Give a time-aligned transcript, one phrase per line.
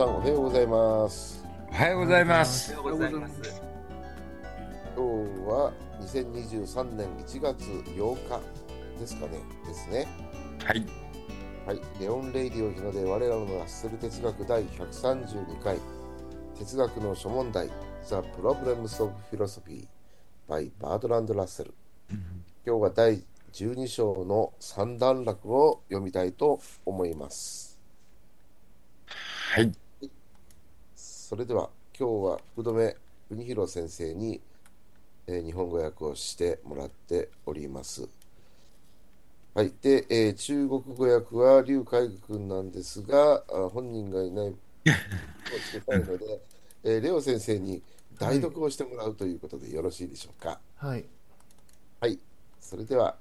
[0.00, 2.74] さんおはようございますおはようございます。
[2.74, 3.62] おはようございます。
[4.96, 8.40] 今日は2023年1月8日
[8.98, 9.32] ですかね
[9.66, 10.08] ですね
[10.64, 10.86] はい。
[11.66, 15.76] はいレオン・レイディオ日の出我らのラッセル哲学第132回
[16.58, 17.68] 哲学の諸問題
[18.06, 19.86] The Problems of Philosophy
[20.48, 21.74] by バートランド・ラッセル
[22.66, 23.22] 今日は第
[23.52, 27.78] 12章の三段落を読みたいと思います
[29.52, 29.70] はい。
[31.30, 32.96] それでは今日は福留
[33.28, 34.40] 邦弘先生に、
[35.28, 38.08] えー日本語訳をしてもらっております。
[39.54, 39.72] はい。
[39.80, 44.54] で、えー中国語訳は劉海君なんですが、あ本人がいないを
[45.60, 46.40] つけたいので、
[46.82, 47.80] えーレオ先生に
[48.18, 50.58] 代読をしてもらうということでよろしいでしょうか。
[50.78, 51.04] はい。
[52.00, 52.18] はい。
[52.60, 53.16] それでは、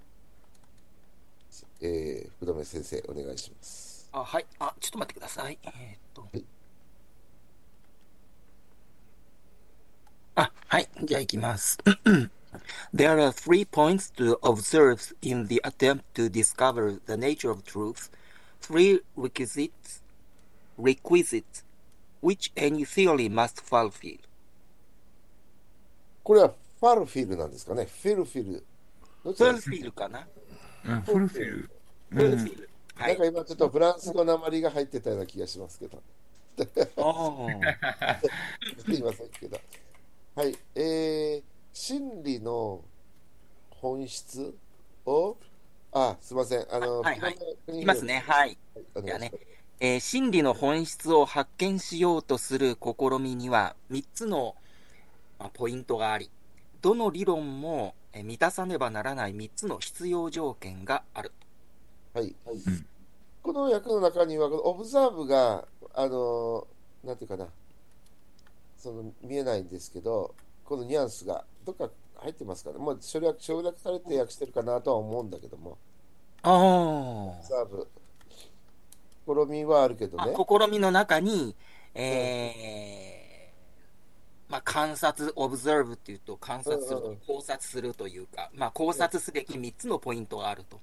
[1.82, 4.10] えー福留先生お願いします。
[4.12, 4.46] あ、はい。
[4.58, 5.60] あ、ちょっと待ってください。
[5.64, 6.44] えーっとはい。
[10.40, 10.88] あ、はい。
[11.04, 11.78] じゃあ行きます。
[12.94, 18.10] There are three points to observe in the attempt to discover the nature of truth.
[18.62, 20.02] Three requisites,
[20.78, 21.64] requisites,
[22.22, 24.20] which any theory must fulfill.
[26.24, 27.86] これはファルフィルなんですかね。
[27.86, 28.64] フィルフィル。
[29.24, 30.28] どちらですか fulfill かな
[30.86, 31.70] うんフルフィル。
[32.12, 32.68] fulfill。
[32.96, 33.18] はなんい。
[33.18, 36.02] か今ちょっとフランス語の鉛が入ってたような気がしますけど。
[36.58, 36.64] す
[38.94, 39.60] いませんけど。
[40.36, 40.56] はい。
[40.76, 42.82] えー、真理の
[43.72, 44.56] 本質
[45.06, 45.38] を、
[45.92, 46.66] あ、すいません。
[46.74, 48.24] あの、はいはいいきますね。
[48.26, 48.58] はい。
[48.96, 49.46] お願いします。
[49.82, 54.56] えー真理の本質を発見しようとする試みには3つの、
[55.40, 56.30] まあ、ポイントがあり、
[56.82, 61.32] どの理論もえー満たさねばならない3つの必要条件がある。
[62.14, 62.28] はい。
[62.28, 62.34] ん
[63.42, 66.68] この訳の中には、オブザーブが、あの、
[67.04, 67.48] なんていうかな、
[68.80, 70.34] その見えないんですけど、
[70.66, 72.78] このニュアンスがどっか入ってますかね。
[72.78, 75.78] もう省略省略されて訳してるかなとは思うんだけども、
[76.42, 77.88] あオブザーブ、
[79.46, 80.34] 試みはあるけどね。
[80.36, 81.56] 試みの中に、
[81.94, 83.10] えー
[84.50, 90.80] まあ、観察、オブザーブっていうと観察するうんうんうん考察するというか、まあ、考察すべき3つのポイントがあると。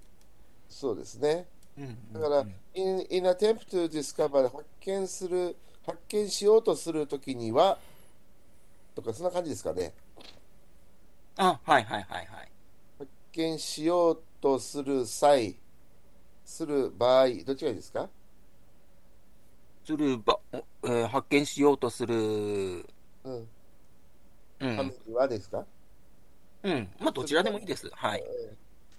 [0.68, 1.46] そうですね。
[1.76, 7.78] うんだから、in, in attempt to discover 発見する、発見しようとするときには、
[8.94, 9.92] とか、そんな感じですかね。
[11.36, 12.52] あ、はいはいはいはい。
[12.98, 15.56] 発見しようとする際、
[16.44, 18.08] する場合、どっちがいいですか？
[19.84, 23.48] するば、えー発見しようとする、うん。
[24.60, 25.64] うん、にはですか、
[26.62, 27.88] うん、まあ、どちらでもいいです。
[27.92, 28.25] はい。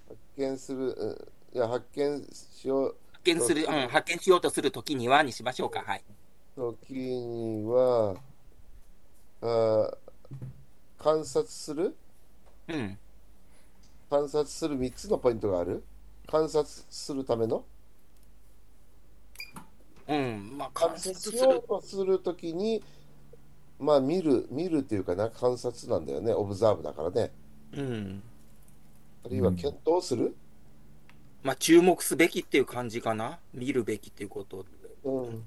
[0.08, 5.82] 発見する、うんいや、発見しよう発見する、うん、発見しようとするときにはにしましょうか。
[5.82, 6.04] はい。
[6.58, 8.16] ときには、
[9.40, 9.96] あ
[10.98, 11.94] 観察する？
[12.66, 12.98] うん。
[14.10, 15.84] 観察する3つのポイントがある？
[16.26, 17.64] 観察するための？
[20.08, 21.62] うん、まあ、観観察しようる。
[21.68, 22.82] とするときに、
[23.78, 27.30] まあ見る、見るっていうかな、観察なんだよね、オブザーブだからね。
[27.74, 28.22] うん。
[29.24, 30.34] あるいは検討する、
[31.44, 33.38] まあ、注目すべきっていう感じかな。
[33.54, 34.66] 見るべきっていうこと。
[35.04, 35.44] うん、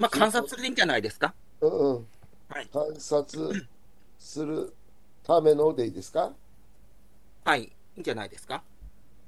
[0.00, 1.34] まあ、観察するでいいんじゃないですか？
[1.60, 2.06] うん、うん。
[2.48, 2.66] はい。
[2.72, 3.68] 観察
[4.18, 4.72] する
[5.22, 6.32] ためのでいいですか？
[7.44, 7.64] はい。
[7.64, 8.62] いいんじゃないですか？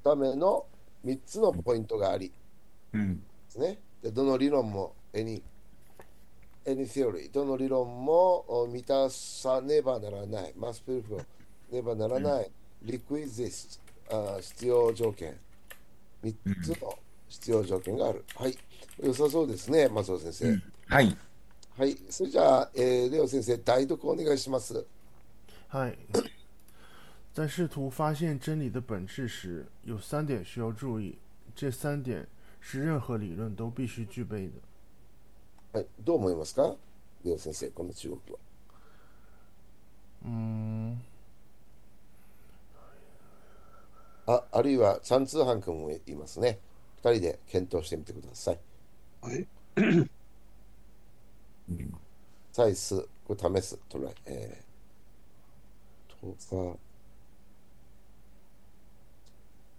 [0.03, 0.65] ための
[1.05, 2.31] 3つのポイントがあり
[2.93, 3.17] うん。
[3.17, 3.77] ですね。
[4.01, 5.41] でどの理論も any,
[6.65, 11.23] any theory どの理論もお満たさねばならない must fulfill
[11.71, 12.51] ねばならない、
[12.83, 13.79] requisites
[14.09, 15.37] あ必要条件
[16.23, 16.97] 3つの
[17.33, 18.55] 必要条件がある、はい。
[19.01, 21.17] 良さそうですね松尾先生、はい。
[21.75, 21.97] はい。
[22.07, 24.85] それじゃあ、えーレオ先生代読お願いします。
[25.67, 25.97] 嗨，
[27.33, 31.17] 在试图发现真理的本质时，有三点需要注意。
[31.55, 32.27] 这三点
[32.61, 34.53] 是任何理论都必须具备的。
[35.71, 35.87] はい。
[36.05, 36.75] どう思いますか？
[37.25, 38.39] レオ先生この中国は。
[40.25, 40.97] 嗯，
[44.27, 46.59] ああるいはチャンツーハン君もいますね。
[46.59, 46.72] 2
[47.11, 48.59] 人で検討してみてください
[51.69, 51.93] うん
[52.53, 54.13] サイス、これ試す、トライ。
[54.27, 56.77] えー、とか、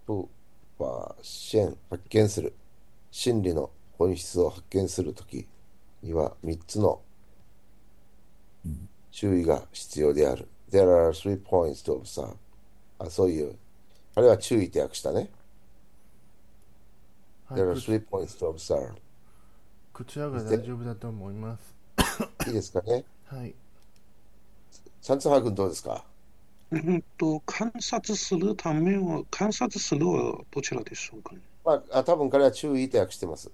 [0.05, 0.29] と
[0.77, 2.53] は、支援、発見する。
[3.11, 5.47] 真理の本質を発見するとき
[6.03, 7.01] には3つの
[9.11, 10.49] 注意が必要である。
[10.69, 12.35] There are three points to observe.
[12.99, 13.55] あ、そういう。
[14.15, 15.29] あれは注意って訳したね。
[17.47, 18.93] はい There are こ three points to observe.
[19.93, 21.75] こちらが大丈夫だと思います。
[22.47, 23.03] いいですかね？
[23.25, 23.53] はい。
[25.01, 26.03] チャンツハー君どうですか？
[26.71, 31.41] うんと、観察するためは、観察するはどちらでしょうかね？
[31.63, 33.51] まあ、あ多分彼は注意って訳してます。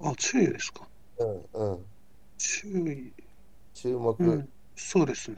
[0.00, 0.86] あ、注意ですか？
[1.18, 1.84] うんうん。
[2.38, 3.12] 注意。
[3.74, 5.36] 注目、うん、そうですね。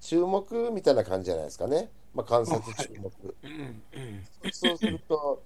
[0.00, 1.90] 注目みたいな感じじゃないですかね。
[2.14, 3.10] まあ、観察注目。
[3.42, 5.42] うんうんそうすると、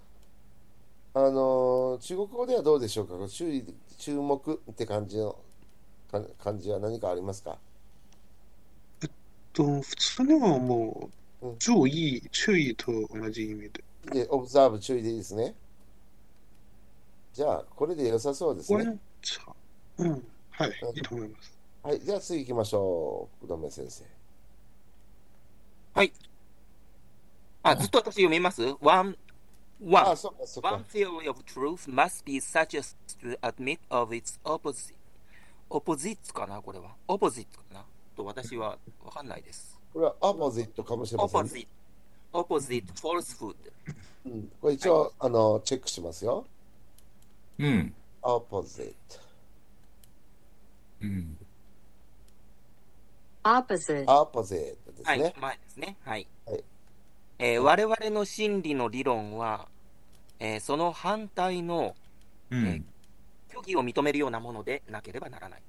[1.13, 3.29] あのー中国語ではどうでしょうか？
[3.29, 3.65] 注意、
[3.99, 5.37] 注目って感じの
[6.11, 7.59] か感じは何かありますか？
[9.53, 11.11] と、普通にはも
[11.43, 13.85] う、うん注意、注意と同じ意味で。
[14.13, 15.55] で、オブザーブ注意でいいですね。
[17.33, 18.99] じゃあ、これで良さそうですね。
[19.99, 20.23] うん。
[20.51, 21.59] はいうん、いいと思います。
[21.83, 23.47] はい、じゃあ次行きましょう。
[23.47, 24.05] 福留先生。
[27.63, 29.05] あ、ずっと私読みます ?one, あ、
[29.81, 30.05] one.
[30.05, 30.85] One か。
[30.93, 34.95] theory of truth must be such as to admit of its opposite.
[35.71, 36.97] opposites かなこれは。
[37.09, 37.85] opposite かな
[38.17, 39.81] と私はわかんないです。
[39.93, 41.41] これはアポジットかもしれません。
[41.43, 41.67] opposite,
[42.33, 43.55] opposite falsehood.
[44.27, 46.47] うん、これ一応、あの、チェックしますよ。
[47.59, 47.95] うん。
[48.23, 49.19] アポジット。
[51.03, 51.37] うん。
[53.43, 55.35] opposite, アポジットですはい、ね。
[55.41, 55.97] 前ですね。
[56.05, 56.27] はい。
[56.47, 56.65] はい
[57.41, 59.67] えー我々の真理の理論は、
[60.39, 61.97] えーその反対の
[62.51, 62.85] うん。
[63.49, 65.63] 虚偽を認めるようなものでなければならない。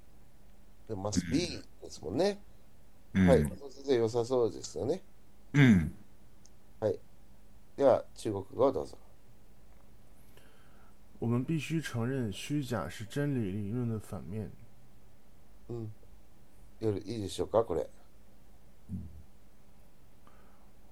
[0.88, 2.40] で must be ですもんね。
[3.14, 3.44] うんはい。
[3.44, 3.52] 先
[3.86, 5.02] 生良さそうですよね。
[5.54, 5.94] うん。
[7.78, 8.98] では、中国語をどうぞ。
[11.20, 14.52] 我们必须承认虚假是真理理论的反面。
[15.70, 15.92] うん。
[16.80, 17.90] よりいいでしょうか、これ。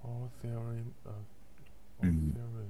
[0.04, 0.84] All theory
[2.02, 2.70] う all ん theory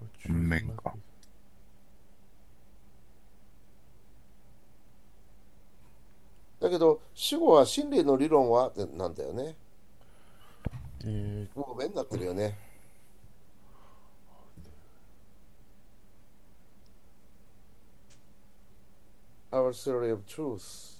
[0.00, 1.00] of truth 面 must か be-
[6.60, 9.54] だけど、主語は真理の理論はってなんだよね。
[11.04, 12.56] えもう面になってるよね。
[19.52, 20.98] Our theory of truth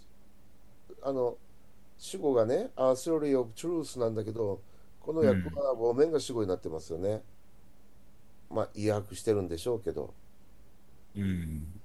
[1.03, 1.37] あの
[2.05, 4.61] 主語がね Our theory of truth なんだけど
[5.01, 7.23] この訳はもう面が主語になってますよね、
[8.51, 10.13] まあ意訳してるんでしょうけど
[11.17, 11.81] うん。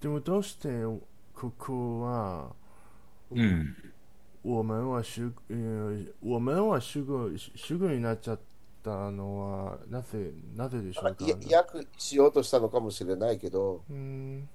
[0.00, 0.68] でもどうして
[1.34, 2.52] ここは
[3.30, 3.76] うん。
[4.42, 8.40] 我们は主、えー我们は主語主語になっちゃっ
[8.82, 11.24] たのはなぜなぜでしょうか？
[11.24, 14.48] い意訳しようとしたのかもしれないけどうん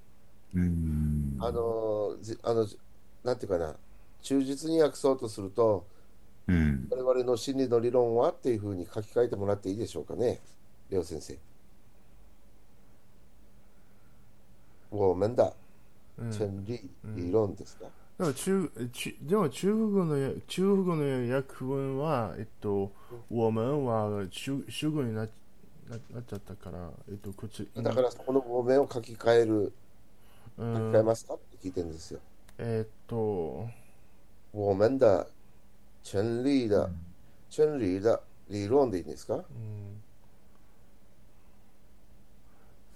[0.56, 1.19] うん。
[1.39, 2.68] あのじあの
[3.24, 3.75] なんていうかな
[4.21, 5.86] 忠実に訳そうとすると
[6.50, 6.88] うん。
[6.89, 10.41] 我々の真理の理論はっていうふうに書き換えてもらっていいでしょうかね、
[10.89, 11.38] レオ先生。
[14.91, 15.53] 我们的
[16.18, 16.33] うん。
[16.33, 17.85] 真理理論ですか、
[18.18, 22.92] でも中中でも中国語のや中国語の訳文はえっと
[23.30, 25.30] 我们は主主語になっ
[25.88, 29.71] ななっちゃったからえっとこっちだからそこの語面を書き換える、
[30.59, 31.33] う書きん換えますか？
[31.35, 32.19] って聞いてるんですよ。
[32.57, 33.67] えっと。
[34.51, 35.28] 我们的
[36.04, 36.89] 真理的、
[37.49, 39.35] 真理的理論でいいんですか？
[39.35, 39.44] うん。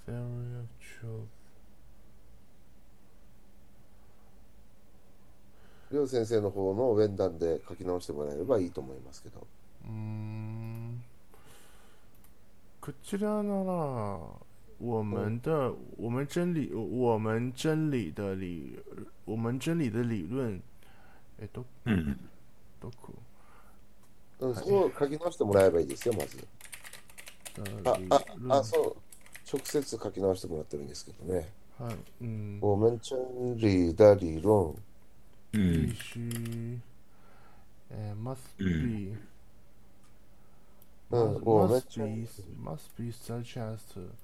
[0.06, 1.28] theory of truth
[5.92, 9.48] レオ先生の方の応援団で書き直してもらえればいいと思いますけど。
[9.86, 11.04] うーん
[12.82, 14.20] こちらなら
[14.84, 18.78] 我们的我们真理我们真理的理
[19.24, 20.60] 我们真理的理論
[21.40, 22.20] えっとうん。
[22.82, 23.14] どこ
[24.40, 26.46] うん、そこを書き直してもらえばいいですよ、まず。
[27.86, 28.18] あ、
[28.50, 28.96] あ、あ、そう。
[29.50, 31.48] 直接書き直してもらってるんですけどね。
[31.80, 33.18] はいうん我们真
[33.58, 34.76] 理的理論。
[35.54, 36.20] うん必。
[36.20, 36.80] 須
[37.90, 39.16] えー must う be
[41.12, 42.28] うん、must 我们 must be
[42.62, 44.23] must be such as to うん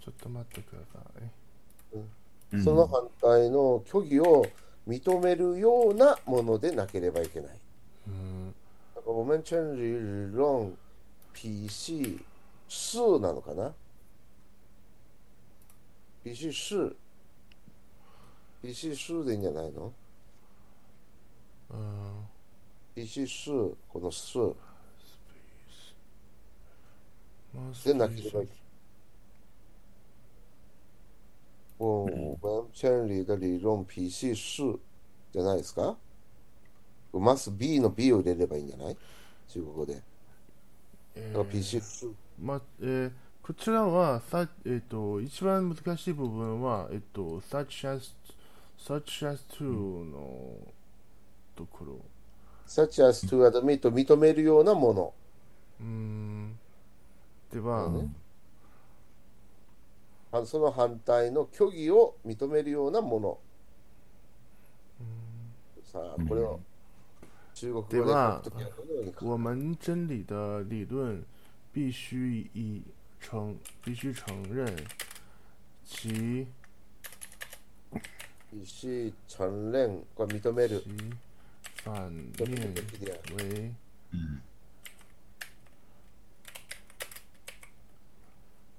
[0.00, 1.98] ちょっと待ってください
[2.52, 4.46] うんその反対の虚偽を
[4.86, 7.58] 認めるようなものでなければいけない。
[8.06, 8.54] うん
[8.94, 10.76] だから我们真理理論
[11.34, 12.18] PC
[12.68, 13.74] 数なのかな
[16.24, 16.96] ?PC 数
[18.62, 19.92] PC 数でいいんじゃないの？
[21.70, 22.26] うん
[22.94, 23.50] ?PC 数、
[23.88, 24.38] この数
[27.54, 28.67] must でなければいけない。
[31.78, 32.06] 我
[32.42, 34.78] 们真理的理論 PC 数
[35.32, 35.96] じゃないですか
[37.12, 38.96] ?must be の B を入れればいいんじゃない？
[39.48, 40.02] 中国語で。
[41.14, 42.08] えー PC 数。
[42.40, 48.10] まえーこちらは、さえっと、一番難しい部分は、えっと、such as,
[48.78, 50.58] such as to の
[51.56, 51.96] ところ。
[52.66, 55.14] such as to admit 認めるようなもの。
[55.80, 56.58] うーん。
[57.50, 58.27] では、そうねあ
[60.44, 63.38] その反対の虚偽を認めるようなもの。
[65.84, 66.60] さあ、これを
[67.54, 68.04] 中国語で書く
[68.44, 71.24] ときはどのように書く我们真理的理论
[71.72, 72.82] 必须以
[73.20, 74.66] 承必须承认
[75.84, 76.46] 其
[78.64, 80.82] し、関連、これ認める。
[80.82, 81.28] 其
[81.84, 82.74] 反面
[83.36, 83.74] 为
[84.12, 84.42] うん。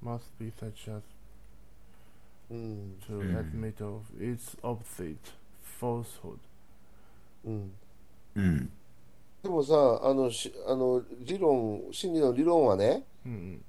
[0.01, 1.01] must be such as
[2.50, 2.98] うん。
[3.08, 5.18] to admit of its opposite
[5.79, 6.38] falsehood
[7.46, 7.72] うん。
[8.36, 8.72] うん。
[9.41, 13.63] でもさ、あの、しあの理論、真理の理論はね、うん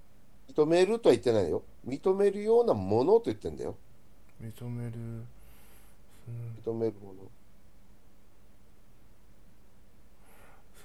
[0.53, 1.63] 認めるとは言ってないよ。
[1.87, 3.77] 認めるようなものと言ってんだよ。
[4.41, 4.93] うん認める
[6.65, 7.31] 認めるもの。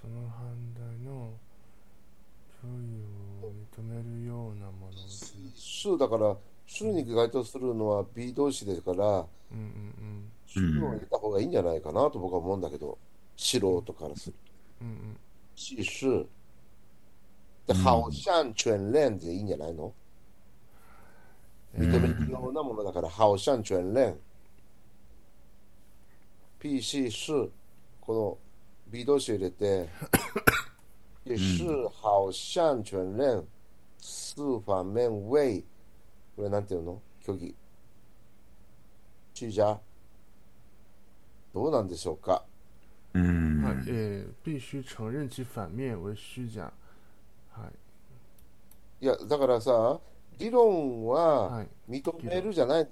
[0.02, 1.32] その反対の
[2.62, 3.04] 虚偽
[3.44, 4.92] を認めるようなもの
[5.56, 6.36] 数だから、
[6.68, 12.98] 数に該当するのは B 動詞ですから、うんうん数を入れた方がいいんじゃないかなと僕は思うんだけど、
[13.36, 14.36] 素人からする
[14.82, 15.20] うんうんと。
[15.56, 16.26] 是是。
[17.68, 19.92] で、好像全連でいいんじゃないの？
[21.78, 24.18] 認めるようなものだから、好像全連。
[26.60, 27.50] PC 是、
[28.00, 28.38] この
[28.88, 29.90] B 動詞を入れて、
[31.26, 33.44] 也是好像全連、
[34.00, 35.64] 四反面为、
[36.36, 37.02] これなんていうの？
[37.24, 37.56] 虚偽。
[39.34, 39.80] 虚假。
[41.54, 42.44] どうなんでしょうか？
[43.14, 43.64] うん。
[43.64, 46.72] はいえー必須承認其反面為虛假
[47.52, 47.68] は
[49.02, 50.00] いいや、だからさ、
[50.38, 52.88] 理論ははい認めるじゃない、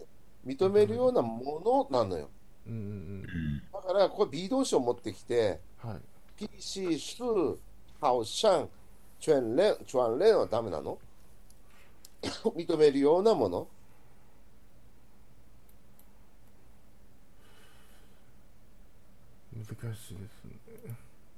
[0.45, 2.29] 認めるようなものなのよ。
[2.67, 2.81] うんうんう
[3.25, 3.62] ん。
[3.73, 6.00] だから、ここ B 動詞を持ってきて、うんはい
[6.35, 7.23] PC 是
[8.01, 8.67] 好像
[9.21, 10.97] 全連、全連はダメなの？
[12.56, 13.68] 認めるようなもの？
[19.56, 20.13] 難しいです
[20.46, 20.98] ね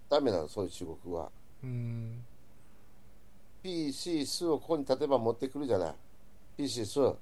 [0.10, 1.32] ダメなの、そういう中国語は。
[1.64, 2.24] うん。
[3.64, 5.96] PC 是をここに例えば持ってくるじゃない。
[6.58, 7.16] PC 是。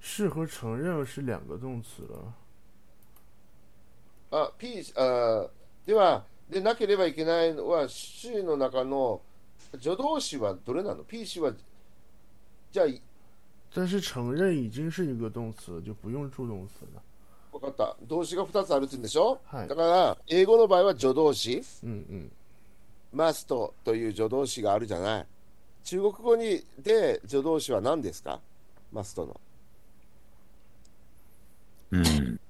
[0.00, 2.34] 是和承認是兩個動詞了。
[4.30, 5.48] あ、P、あ
[5.86, 9.22] では、でなければいけないのは、C の中の
[9.80, 11.52] 助動詞はどれなの ?PC は、
[12.72, 12.86] じゃあ、
[13.74, 17.02] 但是承認已經是一個動詞了，就不用助動詞了。
[17.52, 17.96] 分かった。
[18.06, 22.32] 動詞が2つあるって言うんでしょ、はいだから、英語の場合は助動詞、うんうん。
[23.14, 25.26] must という助動詞があるじゃない。
[25.84, 28.40] 中国語にで助動詞は何ですか
[28.92, 29.40] ?must の。
[31.92, 32.40] うん。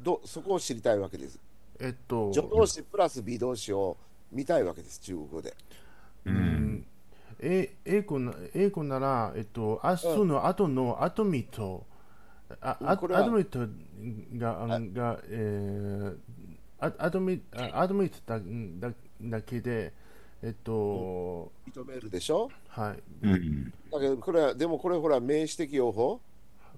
[0.00, 1.38] どそこを知りたいわけです。
[1.80, 3.96] えっと、助動詞プラス B 動詞を
[4.30, 5.54] 見たいわけです、中国語で。
[6.26, 6.86] うん。
[7.46, 11.84] え、英語な、英語なら、えっと、アスの後のアトミット、
[12.60, 13.58] あ、あアこれはトミット
[14.38, 16.16] が、が、えー、
[16.78, 18.40] アアトミあアトミットだ
[18.88, 19.92] だだけで、
[20.42, 22.50] えっと、認めるでしょ？
[22.68, 23.02] はい。
[23.26, 23.72] うん。
[23.90, 26.20] だけど、これは、でもこれほら、名詞的用法？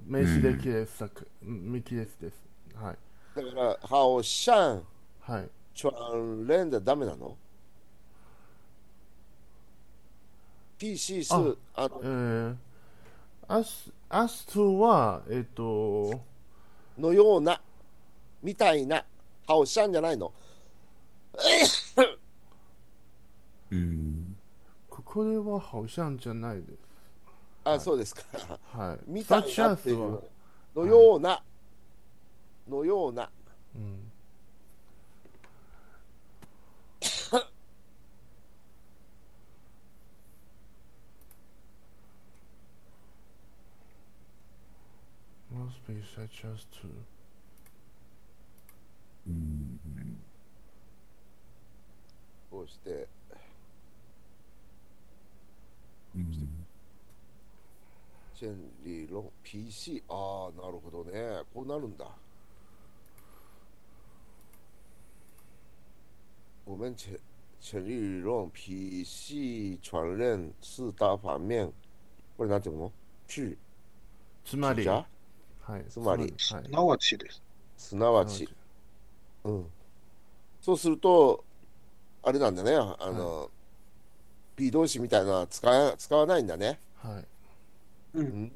[0.04, 1.04] 名詞的です。
[1.42, 2.35] 名詞ですです。
[2.75, 2.96] はい。
[3.37, 4.82] だから、好像
[5.20, 5.50] はい。
[5.75, 7.37] 全連でダメなの？
[10.78, 12.56] ?PC 数、あのえー、
[13.49, 16.21] アス、アストは、えっと、
[16.99, 17.61] のような、
[18.42, 19.04] みたいな、
[19.47, 20.33] 好像じゃないの？
[23.71, 24.37] うん。
[24.88, 26.78] ここでは好像じゃないです。
[27.64, 28.23] あ、そうですか。
[28.73, 28.99] はい。
[29.06, 30.21] みたいなっていうは、
[30.75, 31.42] のような、
[32.68, 33.28] のような。
[33.75, 34.05] うん。
[45.66, 46.88] Must be such as to
[49.26, 49.80] うん。
[52.50, 53.08] こうして、
[56.14, 56.49] うん。
[58.37, 61.42] チェンリーロン、PC、ああ、なるほどね。
[61.52, 62.06] こうなるんだ。
[66.64, 67.18] 我们前
[67.61, 71.73] 前理论 PC 全链四大反面。
[72.37, 72.92] これなんていうの？
[73.26, 73.56] 是、
[74.44, 75.04] つまり、じゃ？
[75.66, 75.85] はい。
[75.88, 76.35] つまりはい。
[76.38, 77.42] すなわちです。
[77.76, 78.49] すなわち。
[79.44, 79.66] うん。
[80.61, 81.44] そうすると、
[82.23, 82.75] あれなんだね。
[82.75, 83.50] あの、
[84.56, 86.78] B 動詞みたいなのは使わ使わないんだね。
[86.96, 87.25] はい。
[88.18, 88.20] う。
[88.20, 88.52] うんん。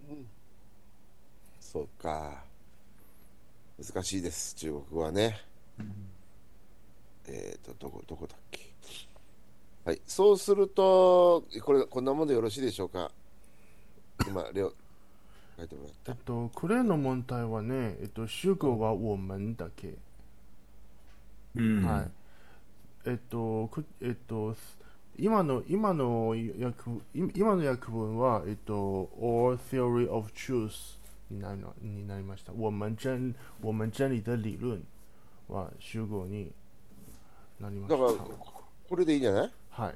[1.61, 2.43] そうか。
[3.83, 5.41] 難しいです、中国語はね。
[7.27, 8.61] えっと、どこ、どこだっけ。
[9.85, 10.01] はい。
[10.07, 13.11] そうすると、これ、こんなもんでよろしいでしょうか。
[14.27, 14.73] 今、レオ、
[15.61, 16.19] 書いてもらったえっ。
[16.25, 19.95] と、クレーの問題はね、えっと、主語は我们だけ。
[21.57, 21.85] うん。
[21.85, 22.11] はい。
[23.07, 24.55] えっと、くえっと、
[25.19, 26.91] 今の、今の訳、
[27.35, 30.99] 今の訳文は、えっと、or theory of truth
[31.31, 32.53] になりになりました。
[32.53, 34.83] 我们真、我们真理的理論
[35.49, 36.53] は主語に
[37.61, 37.97] なりました。
[37.97, 38.19] だから、
[38.89, 39.51] これでいいんじゃない？
[39.71, 39.95] はい。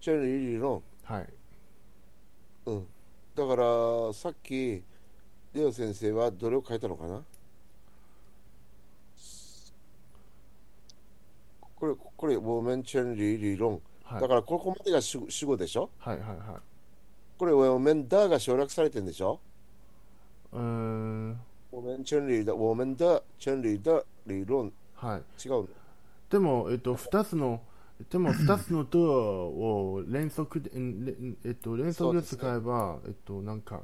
[0.00, 0.82] 真理理論。
[1.04, 1.28] はい。
[2.66, 2.86] うん。
[3.34, 4.82] だから、さっき、
[5.54, 7.22] レオ先生はどれを書いたのかな？
[11.74, 13.80] これ、これ、我们真理理論。
[14.04, 14.20] はい。
[14.20, 15.88] だから、ここまでが主主語でしょ？
[15.98, 16.38] はいはいはい。
[17.38, 19.40] これ、我们だが省略されてるんでしょ？
[20.52, 21.40] うーん。
[21.70, 24.70] 我们真理的、我们的真理的理論。
[24.94, 25.22] はい。
[25.42, 25.68] 違うの？
[26.30, 27.62] でも、えっと、二つの、
[28.10, 29.02] でも、二つのドア
[29.46, 30.70] を連続で、
[31.44, 33.82] えっと、連続で使えば、えっと、なんか、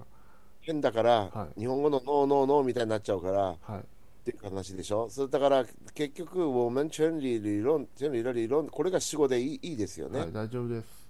[0.60, 3.80] 変だから、はい日本語のノーノーノーみたいになっちゃうから、はい。
[3.80, 3.82] っ
[4.24, 5.08] ていう話でしょ？
[5.08, 10.20] それだから、結局、我们真理理論、真理的理論、これが主語でいいいいですよね。
[10.20, 11.08] はい、大丈夫です。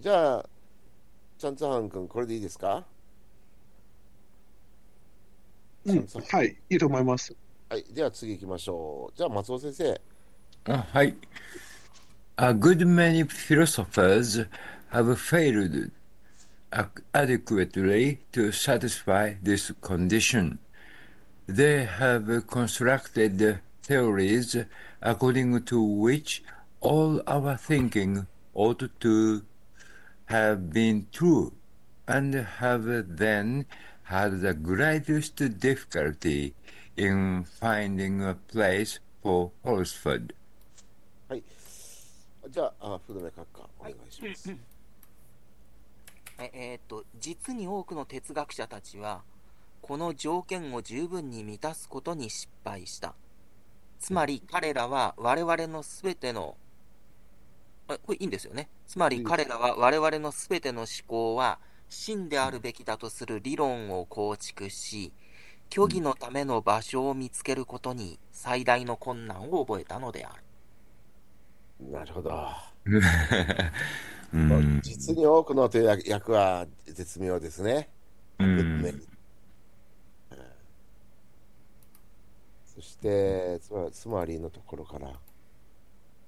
[0.00, 0.46] じゃあ、
[1.38, 2.84] チャンツハン君、これでいいですか？
[5.86, 6.06] うん。
[6.32, 6.56] はい。
[6.70, 7.36] いいと思います。
[7.68, 7.84] はい。
[7.92, 9.16] では次行きましょう。
[9.16, 10.00] じゃあ、松尾先生。
[10.66, 11.14] あはい。
[12.36, 14.40] A good many philosophers
[14.88, 15.92] have failed
[17.14, 20.58] adequately to satisfy this condition.
[21.46, 24.56] They have constructed theories
[25.00, 26.42] according to which
[26.80, 29.42] all our thinking ought to
[30.24, 31.52] have been true,
[32.08, 33.66] and have then
[34.04, 36.56] had the greatest difficulty
[36.96, 40.32] in finding a place for falsehood.
[42.48, 44.50] じゃあ、あ福留閣下、お願いします。
[46.38, 49.22] ええーっと実に多くの哲学者たちは
[49.80, 53.14] この条件を十分に満たすことに失敗した。
[54.00, 56.56] つまり彼らは我々のすべての
[57.88, 58.68] あこれいいんですよね。
[58.86, 65.12] つまり彼らは我々のすべての思考は真であるべきだとする理論を構築し
[65.72, 70.43] 虚偽のための場所を見つけることに最大の困難を覚えたのである
[71.80, 72.48] なるほど。
[74.32, 74.80] うん。
[74.82, 77.88] 実に多くのという役役は絶妙ですね。
[78.38, 78.82] うん。
[78.82, 78.94] ね
[82.74, 85.12] そして、つまつまりのところから、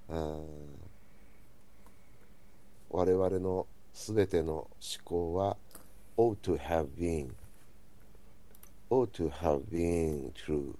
[0.09, 0.77] うん。
[2.89, 4.69] 我々のすべての思
[5.03, 5.57] 考は
[6.17, 7.29] ought to have been
[8.89, 10.73] ought to have been true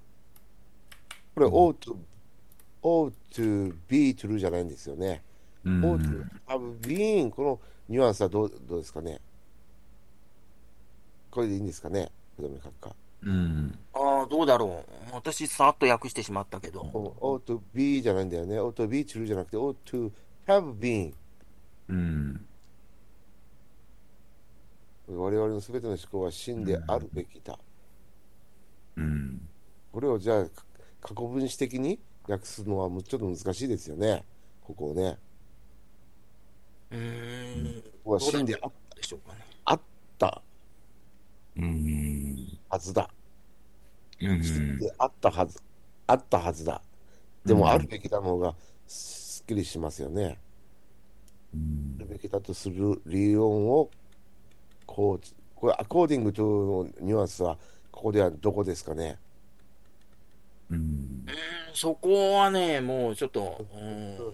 [1.35, 1.97] これ ought to
[2.83, 5.23] ought to be true じゃないんですよね。
[5.65, 5.81] うん。
[5.81, 7.59] Ought to have been この
[7.89, 9.19] ニュアンスはどうどうですかね？
[11.31, 12.11] これでいいんですかね？
[12.39, 13.77] うん。
[13.93, 15.15] ああどうだろう。
[15.15, 16.81] 私さっと訳してしまったけど。
[17.19, 18.55] ought to be じゃないんだよね。
[18.59, 20.11] ought to be true じゃなくて ought to
[20.45, 21.13] have been
[21.89, 22.45] うん。
[25.07, 27.57] 我々のすべての思考は真であるべきだ。
[28.97, 29.47] うん。
[29.91, 30.65] これをじゃあか
[31.01, 31.99] 過去分詞的に？
[32.27, 34.23] 訳すのはもうちょっと難しいですよね。
[34.63, 35.17] ここをね。
[36.91, 39.81] うーんここは真であでしょうかねあっ
[40.17, 40.41] た
[41.57, 43.09] うんはずだ。
[44.21, 45.61] うんであったはず。
[46.07, 46.81] あったはずだ。
[47.45, 48.55] でもうんあるべきだの方が
[48.87, 50.39] すっきりしますよね。
[51.53, 53.89] あるべきだとする理論を
[54.87, 57.59] こう、これ、アコーディングとのニュアンスは、
[57.91, 59.19] ここではどこですかね。
[60.71, 61.25] うんうーん
[61.77, 64.33] そこはねもうちょっとうーん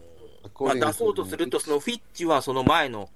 [0.60, 3.10] まあ、出そうとすると、そのフィッチはその前の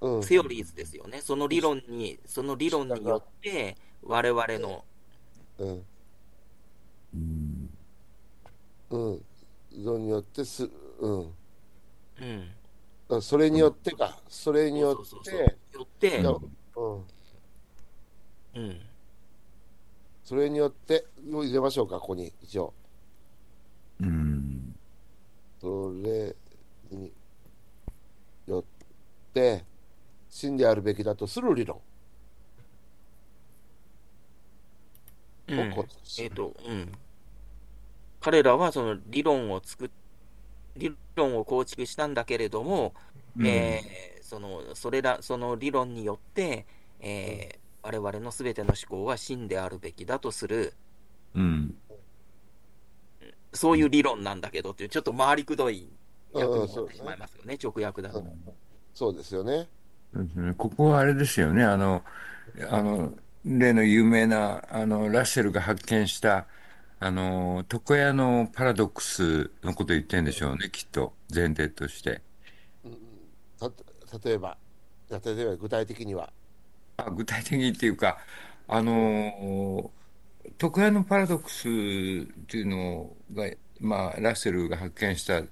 [0.00, 1.20] うん、セオリーズですよね。
[1.22, 4.84] その理論に、その理論によって、我々の、
[5.58, 5.84] うん、
[7.14, 7.70] うん。
[8.90, 9.24] うん、
[9.82, 10.68] それによってす、
[10.98, 11.34] うん、うん。
[13.08, 16.30] あそれによってか、それによって、よって、う
[16.90, 17.04] ん、
[18.54, 18.80] うん。
[20.22, 22.74] それによって、入れましょうか、ここに、一応。
[24.00, 24.76] うん
[25.60, 26.36] それ
[26.90, 27.12] に
[28.46, 28.64] よっ
[29.34, 29.64] て、
[30.30, 31.82] 真であるべきだとする理論
[35.48, 36.24] うんを構築する。
[36.24, 36.92] えっ、と、うん。
[38.20, 39.90] 彼らはその理論を作っ、
[40.76, 42.94] 理論を構築したんだけれども、
[43.42, 46.66] えーその、それら、その理論によって、
[47.00, 50.72] えー我々のすべての思考は真であるべきだとする、
[51.34, 51.74] うん。
[53.64, 55.88] そういう理論なんだけどっていう、ちょっと回りくどい
[56.34, 58.22] 訳うんになってしまいますよね、直訳だと。
[58.92, 59.66] そうですよね。
[60.58, 61.64] ここはあれですよね。
[61.64, 62.02] あの、
[62.68, 66.46] あの、例の有名な、あの、ラッセルが発見した、
[67.00, 71.14] あの、床屋のパラドックスのこと言ってんでしょうね、きっと。
[71.34, 72.20] 前提として。
[73.58, 73.70] た
[74.28, 74.58] 例えば、
[75.08, 76.30] 例えば具体的には。
[76.98, 78.18] あ、具体的にっていうか、
[78.68, 79.90] あの、
[80.60, 85.42] 床屋のパラドックスっていうのが、まあ、ラッセルが発見した、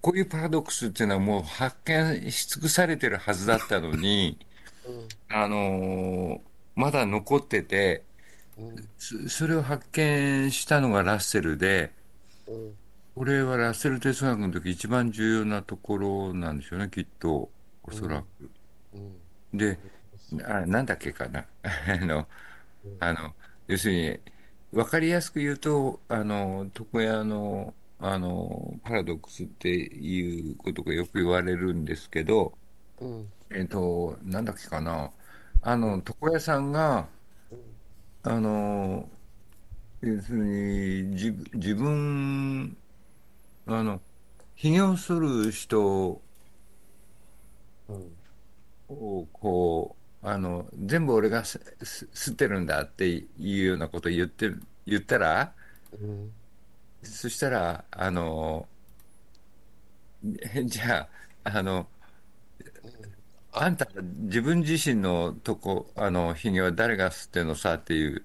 [0.00, 4.38] こういうパラドックスっていうのはもう発見し尽くされてるはずだったのに、
[5.28, 6.40] あの、
[6.74, 8.02] まだ残ってて、
[8.58, 8.88] うん。
[8.98, 11.92] そそれを発見したのがラッセルで、
[12.46, 12.74] うん。
[13.14, 17.50] これはラッセル哲学の時一番重要なところなんでしょうね、きっと、
[17.82, 18.50] おそらく。
[18.94, 19.58] うん。
[19.58, 19.78] で、
[20.44, 21.44] あ、なんだっけかな。
[21.62, 22.28] あの、
[23.00, 23.34] あの、
[23.70, 23.94] 要する
[24.72, 32.58] に、わかりやすく言うと、あの、床屋の、あの、パラドックスっていうことがよく言われるんですけど、
[33.00, 35.12] うんえっと、なんだっけかな。
[35.62, 37.08] あの、床屋さんが、
[38.22, 39.08] あの、
[40.02, 42.76] 要するに、自自分、
[43.66, 44.00] あの、
[44.56, 46.22] 髭を剃る人
[47.88, 48.16] うん
[48.88, 54.50] を、こう、あの、全部俺がすす吸ってるんだっていうようなことを言って、
[54.86, 55.54] 言ったら、
[55.92, 56.32] うん
[57.02, 58.68] そしたら、あの、
[60.54, 61.08] え じゃ
[61.44, 61.88] あ、あの、
[63.52, 63.70] あ。
[63.70, 68.24] んた、自分自身のとこ、あの、髭は誰が吸ってんのさっていう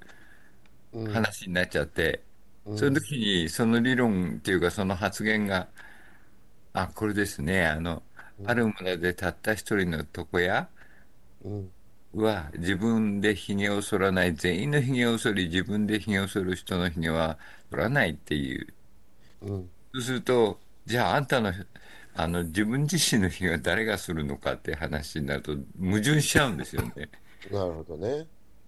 [0.94, 1.30] うん。
[1.30, 2.24] 話になっちゃって、
[2.66, 2.76] うん。
[2.76, 5.70] その時にその理論っていうかその発言が、
[6.74, 8.04] あ、これですね、あの、
[8.44, 10.70] ある村でたった一人の床屋
[11.44, 11.72] うん
[12.16, 17.38] は自分で髭を剃らない、全員の髭を剃り、自分で髭を剃る人の髭は
[17.72, 18.68] 剃らないっていう。
[19.42, 21.54] うんそうすると、じゃああんたの、
[22.16, 27.10] あの、自分自身の髭は誰がするのかって話になると矛盾しちゃうんですよね。
[27.52, 28.28] なるほどね。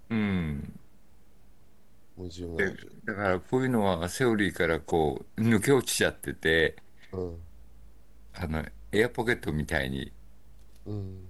[0.10, 0.80] うん。
[2.16, 2.72] 矛盾が。
[3.06, 6.78] だからこういうのはセオリーからこう抜け落ちちゃってて、
[7.12, 7.38] うん
[8.36, 10.12] あの、エアポケットみたいに、
[10.86, 11.28] うん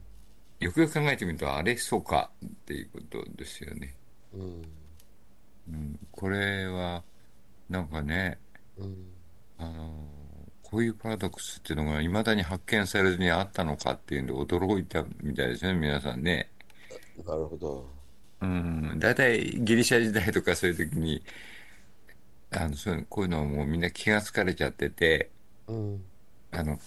[0.59, 3.95] よくよく考えてみると、あれ、そうかっていうことですよね。
[4.33, 4.61] うん
[5.69, 7.03] うん、これは、
[7.69, 8.39] なんかね、
[8.77, 8.95] うん
[9.59, 9.91] あの
[10.69, 16.49] こういうパラドックスっていうのが未だに発見されずにあったのかっていうんで驚いたみたいですね、皆さんね。
[17.25, 17.89] なるほど。
[18.41, 21.23] うん、大体ギリシャ時代とかそういう時に、
[22.51, 25.29] あの、そういうこういうのはもうみんな気がつかれちゃってて、
[25.67, 26.03] うん
[26.51, 26.77] あの、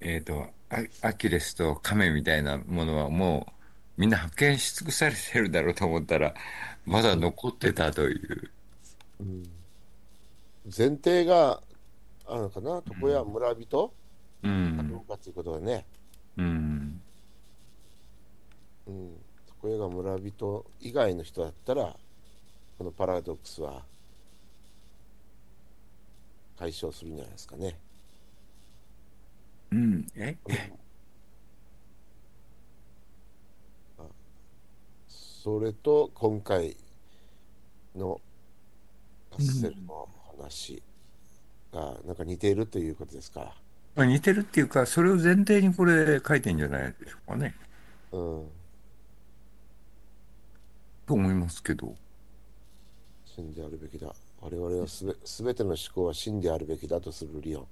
[0.00, 3.46] えっと、アアキレスとカメみたいなものはも
[3.96, 6.34] うみんな発見し尽くされてるだろうと思ったら、
[6.84, 8.50] まだ残ってたという。
[9.20, 9.42] うん。
[10.66, 11.62] 前提が
[12.26, 12.82] あるのかな？
[12.86, 13.94] 床屋村人？
[14.42, 15.86] うかどんう、かということだね。
[16.36, 17.00] うん、
[18.86, 19.16] うん。
[19.62, 21.96] 床屋が村人以外の人だったら
[22.76, 23.82] このパラドックスは
[26.58, 27.78] 解消するんじゃないですかね。
[29.72, 30.36] うん、え？
[35.08, 36.76] それと今回
[37.94, 38.20] の
[39.30, 40.82] ラッセルの話
[41.72, 43.54] がなんか似ているということですか？
[43.94, 47.54] まあ似てるっていうか、それを前提にこれ書いてんじゃないでしょうかね。
[48.12, 48.46] うん。
[51.06, 51.94] と思いますけど。
[53.24, 54.14] 真であるべきだ。
[54.40, 57.66] 我々はすべすべての思考は真であるべきだとする理論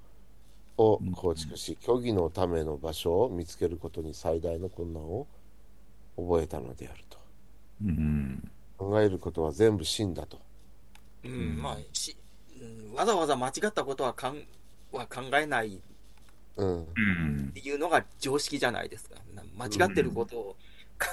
[0.77, 5.27] を構築し、虚偽のための場所を見つけることに最大の困難を
[6.17, 7.19] 覚えたのであると。
[7.85, 10.41] うん、考えることは全部真だと。
[11.25, 12.17] うん、まあ、し、
[12.61, 14.43] うんわざわざ間違ったことはかん
[14.93, 15.81] は考えない
[16.57, 16.69] うん。
[16.69, 19.17] うんっていうのが常識じゃないですか。
[19.35, 20.57] な間違ってることを、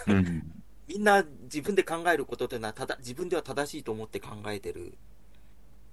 [0.08, 0.52] うん、
[0.88, 4.98] みんな自分で考えることというのはただ、自分では正しいと思って考えてる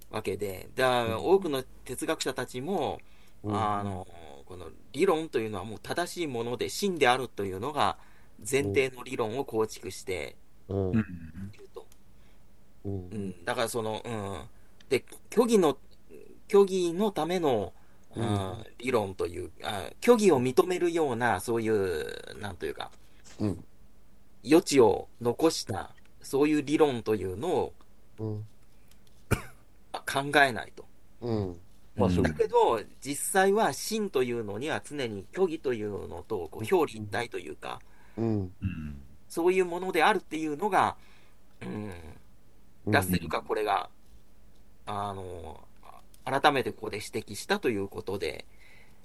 [0.09, 4.07] わけで、だから多くの哲学者たちも、うんあの、
[4.45, 7.97] この理論というのはもう正しいもので真であるというのが
[8.39, 10.35] 前提の理論を構築して
[10.67, 11.05] いる
[11.73, 11.85] と。
[12.85, 14.41] うんうん、だからその、うん。
[14.89, 15.77] で、虚偽の、
[16.49, 17.73] 虚偽のための、
[18.15, 22.07] うんうん理論というあ、虚偽を認めるような、そういう、
[22.39, 22.89] なんというか、
[23.39, 23.63] うん
[24.43, 27.73] 余地を残した、そういう理論というのを
[28.19, 28.45] うん
[29.91, 30.85] あ考えないと。
[31.21, 31.59] うん。
[32.07, 37.79] だけど、実際は真というのには常に虚偽というのとこう表裏一体というか、
[38.17, 38.51] うん。
[38.61, 40.95] うん、そういうものであるっていうのが、
[41.61, 41.91] うん、
[42.87, 43.89] ラッセルがこれが、
[44.85, 45.61] あの、
[46.25, 48.45] 改めてここで指摘したということで、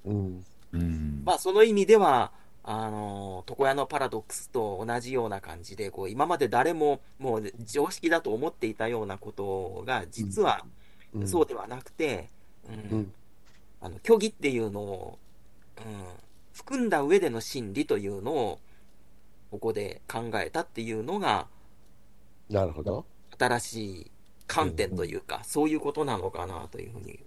[0.05, 0.45] うん。
[0.73, 1.23] うん。
[1.25, 10.65] まあその意味では、あの、床屋のパラドックスと同じような感じで、こう、今まで誰ももう常識だと思っていたようなことが、実は
[11.15, 12.29] うんそうではなくて、
[12.69, 13.13] うんうん
[13.85, 15.19] あの、虚偽っていうのを、
[15.77, 15.85] うん、
[16.55, 18.59] 含んだ上での真理というのを、
[19.51, 21.49] ここで考えたっていうのが、
[22.49, 23.05] なるほど。
[23.39, 24.11] 新しい
[24.47, 27.21] 観点というか、そういうことなのかなというふうに、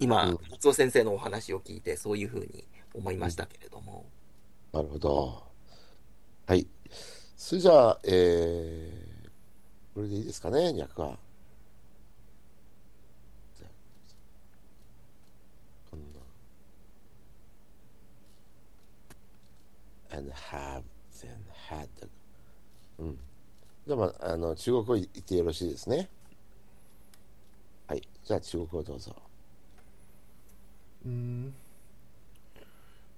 [0.00, 4.06] 今、うん松尾先生のお話を聞いて、そういうふうに思いましたけれども。
[4.72, 5.44] なるほど。
[6.46, 6.66] はい。
[7.36, 11.16] それじゃあ、えー、これでいいですかね、200は。
[20.15, 20.83] and have,
[21.21, 21.37] then
[21.69, 21.87] had.
[22.97, 23.17] うん。
[23.87, 26.09] じゃあ、まあ、あの、中国語言ってよろしいですね。
[27.87, 28.01] はい。
[28.23, 29.15] じゃあ、中国語どうぞ。
[31.03, 31.51] 嗯，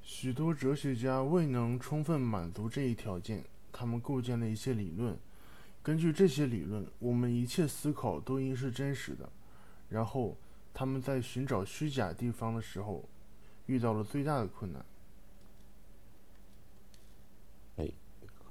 [0.02, 3.44] 许多哲学家未能充分满足这一条件，
[3.74, 5.18] 他们构建了一些理论。
[5.82, 9.30] 根据这些理论，我们一切思考都应是真实的。
[9.90, 10.38] 然后，
[10.74, 13.04] 他们在寻找虚假地方的时候，
[13.66, 14.86] 遇到了最大的困难。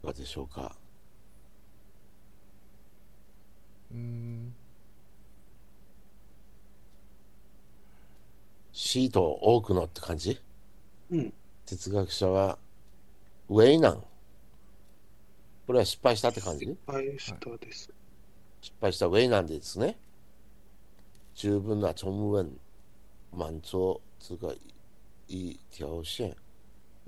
[0.02, 0.76] かがでしょうか？
[3.92, 4.54] 嗯，
[8.74, 10.40] シート多くのって感じ？
[11.12, 11.34] うん。
[11.66, 12.58] 哲学者は
[13.50, 14.04] ウェイナン。
[15.66, 16.66] これは失敗したって感じ？
[16.66, 17.90] 失敗したです。
[18.62, 19.98] 失敗したウェイナンですね。
[21.36, 22.60] 十分な充分、
[23.34, 24.54] 満足、つうか、
[25.28, 26.36] いい条件、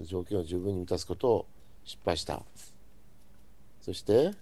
[0.02, 1.48] 条件を十分に満たすことを
[1.84, 2.44] 失敗した。
[3.90, 4.34] そして、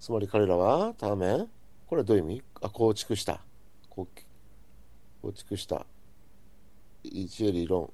[0.00, 1.46] つまり彼らは、ため、
[1.86, 2.42] これはどういう意味？
[2.62, 3.42] あ構築した。
[3.90, 4.08] 構
[5.20, 5.84] 構築した。
[7.04, 7.92] 一理論。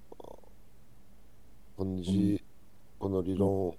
[1.77, 2.41] このじ
[3.01, 3.75] この理論を、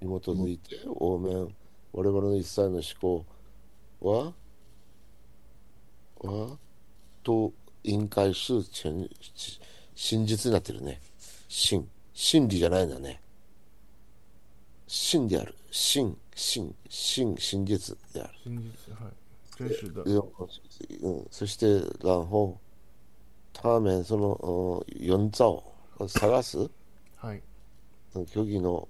[0.00, 1.54] に基づいて、応面、
[1.92, 3.24] 我々の一切の思考
[4.00, 4.32] は、
[6.28, 6.58] は、
[7.22, 7.52] と、
[7.84, 9.08] 引解す真
[9.94, 11.00] 真実になってるね。
[11.46, 11.88] 真。
[12.12, 13.21] 真理じゃないんだね。
[14.94, 15.54] 真である。
[15.70, 18.34] 真、真、真、真実である。
[18.44, 19.12] 真実はい。
[21.00, 22.60] うん、そして、然後、
[23.54, 25.72] 他面、その、うん四座を
[26.06, 26.70] 探す、
[27.16, 27.42] はい
[28.26, 28.86] 虚偽の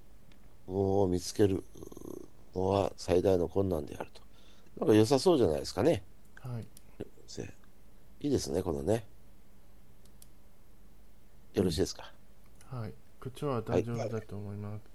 [0.67, 1.63] を見つける
[2.57, 4.21] のは最大の困難であると。
[4.81, 6.03] なんか良さそうじゃないですかね。
[6.41, 6.67] はい
[8.21, 9.07] いいですね、このね。
[11.55, 12.13] よろしいですか？
[12.71, 14.92] はいこっちは大丈夫だと思います。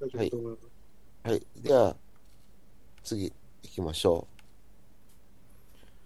[0.00, 0.74] 大丈夫だと思います
[1.24, 1.46] はい。
[1.56, 1.96] では、
[3.02, 4.28] 次行きましょ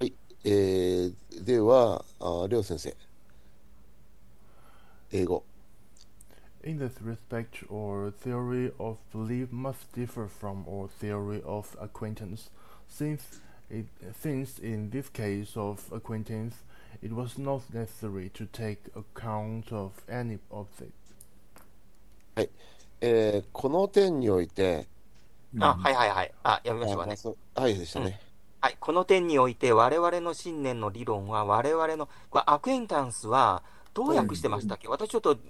[0.00, 0.04] う。
[0.04, 0.14] はい。
[0.44, 1.14] えー、
[1.44, 2.96] では、ありょう先生。
[5.10, 5.42] 英語。
[6.62, 12.50] In this respect, our theory of belief must differ from our theory of acquaintance,
[12.88, 13.86] since, it,
[14.20, 16.62] since in this case of acquaintance,
[17.02, 20.92] it was not necessary to take account of any object.
[23.05, 24.87] えーこの点において、
[25.59, 26.31] あ、はいはいはい。
[26.43, 27.17] あ、やめましょうかね。
[27.53, 28.21] はいでしたね。
[28.61, 28.77] はい。
[28.79, 33.61] この点において、我々の信念の理論は、我々の、これアクエンタンスは、
[33.93, 35.41] どう訳してましたっけ、私ちょっと、ちょ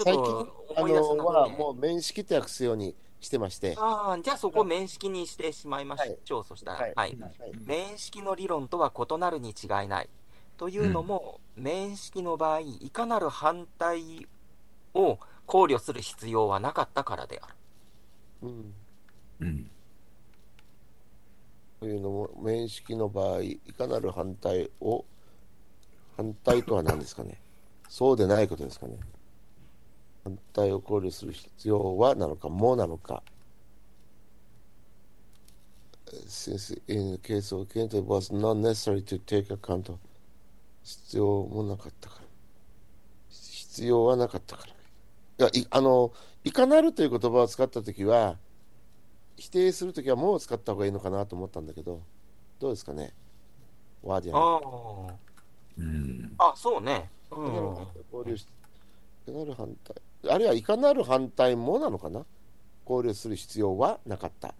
[0.00, 1.58] っと、あ思い出せなのはくて。
[1.58, 3.76] もう面識って訳すようにしてまして。
[3.78, 6.44] ああ、じゃあそこ面識にしてしまいましょう。
[6.44, 6.78] そしたら。
[6.78, 6.94] はい。
[6.94, 7.18] はい
[7.66, 10.08] 面識の理論とは異なるに違いない。
[10.56, 14.26] というのも、面識の場合、いかなる反対
[14.94, 15.18] を
[15.52, 17.54] 考慮する必要はなかったからである。
[18.40, 18.74] うん
[19.40, 19.70] うん。
[21.78, 25.04] というのも、面識の場合、いかなる反対を、
[26.16, 27.38] 反対とは何ですかね。
[27.90, 28.98] そうでないことですかね。
[30.24, 33.22] 反対を考慮する必要はなのか、もなのか。
[36.06, 39.98] Since in the case of Kent, it was not necessary to take account of
[40.82, 42.22] 必要もなかったから。
[43.28, 44.81] 必要はなかったから。
[45.38, 46.12] いや、いあの、
[46.44, 48.38] いかなるという言葉を使ったときは、
[49.36, 52.02] 否定するときはもう使った方がいいのかなと思ったんだけど、
[52.60, 53.12] どうですかね？
[54.02, 54.42] ワーディアン。
[54.42, 55.14] あ
[55.78, 56.34] うん。
[56.38, 56.50] あ。
[56.50, 57.10] あ、そうね。
[57.30, 57.74] ういかなるん。
[57.74, 58.46] 反対考慮しい
[59.32, 60.32] かなる反対。
[60.34, 62.24] あるいは、いかなる反対もなのかな？
[62.84, 64.54] 考慮する必要はなかった。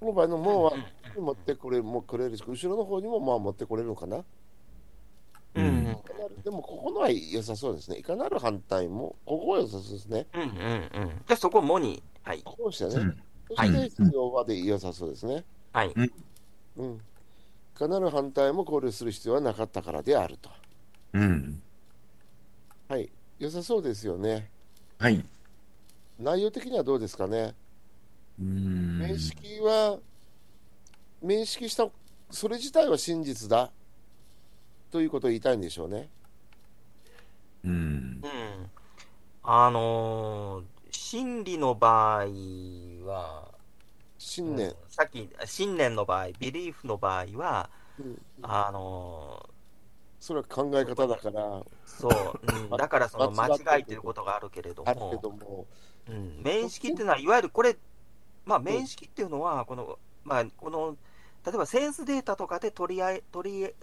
[0.00, 0.72] この場合のもうは
[1.18, 4.24] 持ってこれもくれるし、後ろの方にもまあ持ってこれるのかな？
[6.46, 7.98] でも、ここのは良さそうですね。
[7.98, 10.28] いかなる反対も、ここは良さそうですね。
[10.32, 10.48] うんうんう
[11.06, 11.08] ん。
[11.08, 12.42] じゃあそこもに、はい。
[12.44, 12.94] こうしてね。
[12.94, 15.44] うんそして、必要はで良さそうですね。
[15.72, 15.92] はい。
[16.76, 16.94] うん。
[16.94, 17.00] い
[17.76, 20.48] かなる反対も考慮する必要はなかったからであると。
[21.14, 21.60] うん。
[22.86, 23.10] はい。
[23.40, 24.48] 良さそうですよね。
[24.98, 25.24] はい。
[26.20, 27.56] 内容的にはどうですかね。
[28.40, 28.98] うん。
[29.00, 29.98] 面識は、
[31.20, 31.88] 面識した、
[32.30, 33.72] それ自体は真実だ
[34.92, 36.08] ということを言いたいんでしょうね。
[37.66, 37.72] うん。
[38.22, 38.70] うん。
[39.42, 42.26] あのー心理の場合
[43.06, 43.52] は、
[44.18, 44.68] 信念。
[44.68, 44.74] うん。
[44.88, 49.56] さっき、信念の場合、ビリーフの場合は、うんあのー
[50.18, 55.66] それは考え方だから、そう、うん、 だからその間間違いということがあるけれどあるけも、ども、
[56.08, 57.76] うん、面識っていうのは、いわゆるこれ、
[58.44, 60.96] まあ、面識っていうのは、この、まあ、この、
[61.44, 63.74] 例えばセンスデータとかで取りあえ取り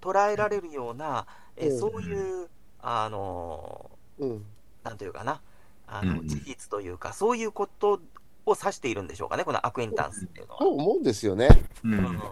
[0.00, 1.78] 捉えられるような、えうん。
[1.78, 2.50] そういう、
[2.88, 4.44] あのうん。
[4.84, 5.40] なんというかな、
[5.88, 8.00] あのうん事実というか、そういうこと
[8.46, 10.60] を指しているんでしょうかね、このアクエンタンスっていうのは。
[10.60, 11.48] と思うんですよね。
[11.82, 12.22] ううんん。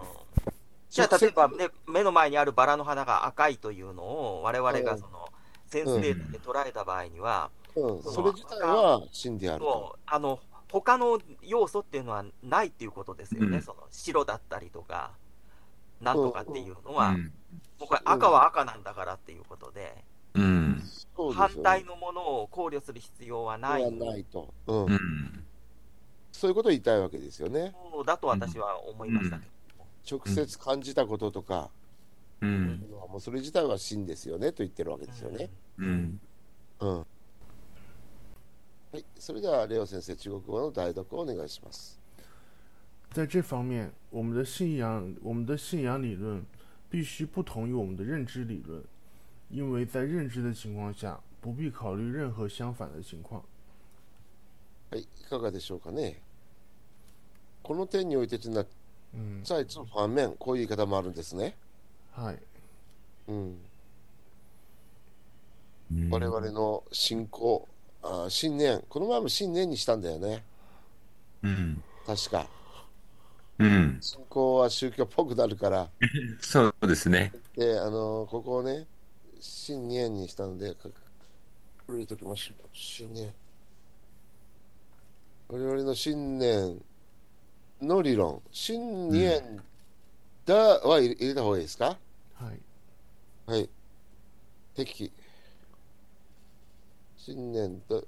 [0.89, 5.27] じゃあ、例えば、ね、目の前にあるバラの花が赤いというのを、我々がその、
[5.67, 9.97] センスデータで捉えた場合には、うん、それ自体は真であると。
[10.05, 10.39] あの
[10.71, 15.11] 他の要素っていうのはないっていうことですよね、うんその白だったりとか、
[16.01, 17.23] なんとかっていうのは、うん。
[17.79, 20.03] もうこれ赤は赤なんだからっていうことで、
[20.35, 20.83] うん。
[21.33, 25.43] 反対のものを考慮する必要はないはないと、うんうん。
[26.31, 27.73] そういうことを言いたいわけですよね。
[27.91, 29.45] そうだと私は思いましたけ
[29.77, 31.69] ど、直接感じたこととか、
[32.41, 32.85] うん。
[33.09, 35.49] もうそれ自体は真ですよねと言ってるわけですよね。
[35.77, 36.19] うん。
[36.81, 36.97] うん。
[36.99, 37.05] は
[38.99, 41.99] い、それではレオ先生、中国語の代読をお願いします。
[43.11, 46.45] 在这方面，我们的信仰，我们的信仰理论
[46.89, 48.83] 必须不同于我们的认知理论，
[49.49, 53.43] 因为在认知的情况下，不必考虑任何相反的情况。
[54.91, 56.21] はい、いかがでしょうかね。
[57.63, 58.65] この点においてというのは、
[59.13, 61.55] 嗯，在这方面、こういう言い方もあるんですね。
[62.11, 62.39] はい。
[63.27, 63.57] うん、
[65.91, 67.67] うん我々の信仰、
[68.03, 70.43] あ信念、この前も信念にしたんだよね。
[71.43, 71.83] うん。
[72.05, 72.47] 確か。
[73.57, 73.97] うん。
[74.01, 75.89] 信仰は宗教っぽくなるから。
[76.41, 77.31] そうですね。
[77.55, 78.85] で、あの、ここをね、
[79.45, 80.89] 信念にしたので、か
[81.87, 82.67] 入れときましょう。
[82.73, 83.31] 信念。
[85.47, 86.81] 我々の信念
[87.81, 88.41] の理論。
[88.51, 89.61] 信念
[90.45, 91.85] だは入れ入れた方がいいですか？
[91.85, 92.59] はい。
[93.45, 93.69] はい。
[94.73, 95.11] 敵。
[97.17, 98.07] 信念と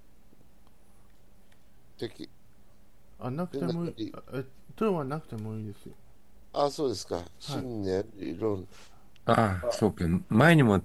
[1.97, 2.29] 敵。
[3.19, 4.13] あ、なくてもいい。
[4.15, 4.43] あえ、
[4.75, 5.93] とはなくてもいいですよ。
[6.53, 7.23] あ、そうですか。
[7.39, 8.67] 信念、理論。
[9.25, 10.05] ああ、そうか。
[10.29, 10.81] 前にも、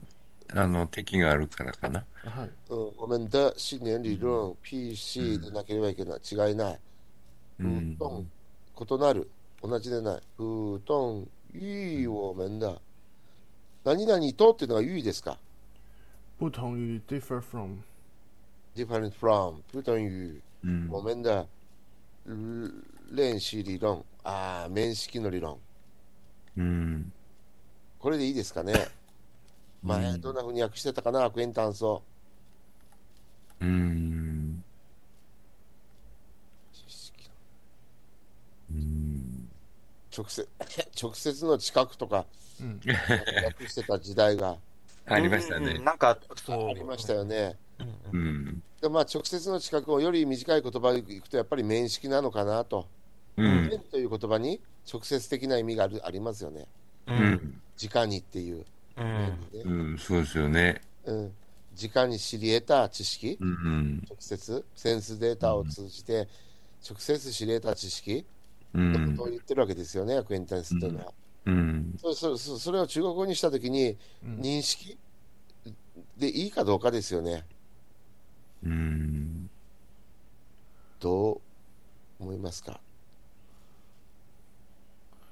[0.55, 2.05] あの、敵があるからかな。
[2.25, 2.51] はい。
[2.71, 6.21] うん、我们的信念理論、PC でなければいけない。
[6.31, 6.81] 違いない。
[7.59, 7.97] 不うん。
[7.99, 8.25] 动、
[8.81, 9.31] 異なる。
[9.63, 10.23] 同じでない。
[10.37, 12.81] 不動、与我们的。
[13.85, 15.37] 何々とっていうのが与ですか？
[16.39, 17.79] 不同于 differ from。
[18.75, 20.89] different from 不等于うん。
[20.91, 21.47] 我们的
[23.13, 24.05] 練習理論。
[24.25, 25.59] ああ、面識の理論。
[26.57, 27.13] うん。
[27.99, 28.73] これでいいですかね？
[29.83, 32.03] 前、どんな風に訳してたかな、アクエンタンスを。
[33.61, 34.65] うん。
[38.71, 39.49] うん。
[40.17, 40.49] 直接、
[41.01, 42.27] 直接の近くとか、
[42.61, 42.81] うん。
[43.45, 44.57] 訳してた時代が
[45.07, 45.79] ありましたね。
[45.79, 46.69] なんか、そう。
[46.71, 47.59] ありましたよね。
[48.13, 48.63] うん。
[48.81, 52.89] でまあ、直接の近くをより短い言葉でいくと、やっぱり面識なのかなと。
[53.37, 53.69] うん。
[53.69, 56.67] 面という言葉に直接的な意味があるありますよね。
[57.07, 57.61] ううんん。
[57.83, 58.65] 直にっていう
[58.97, 59.39] うん。
[59.65, 59.99] うん。
[59.99, 60.81] そうですよね。
[61.05, 61.33] うん。
[61.81, 64.03] 直に知り得た知識、うん。
[64.09, 66.29] 直接、センスデータを通じて、
[66.89, 68.25] 直接知り得た知識？
[68.75, 69.31] うんのことを。
[69.31, 71.13] 言ってるわけですよね、アクエンタンスというのは。
[71.47, 71.95] うん。
[72.01, 74.99] そそそそれを中国語にしたときに、うん認識
[76.17, 77.45] でいいかどうかですよね。
[78.65, 79.51] うん。
[81.01, 81.41] どう
[82.21, 82.81] 思いますか？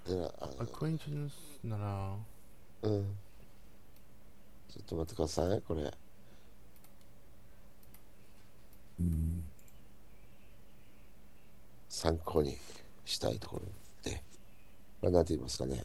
[0.07, 1.31] ではあ acquaintance
[1.63, 2.17] なら、
[2.83, 3.17] うん。
[4.71, 5.93] ちょっと待ってください、これ。
[9.01, 9.45] うん。
[11.89, 12.57] 参考に
[13.05, 14.23] したいところで。
[15.01, 15.83] これ何て言いますかね。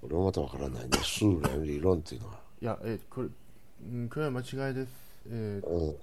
[0.00, 0.90] これもまたわからないね。
[1.02, 2.38] 数連理論っていうのは。
[2.62, 3.28] いや、え、これ、
[3.92, 4.90] うん、これは間違いです。
[5.28, 5.96] えー、うん。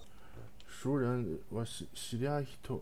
[0.68, 2.82] 熟人はし知り合い人。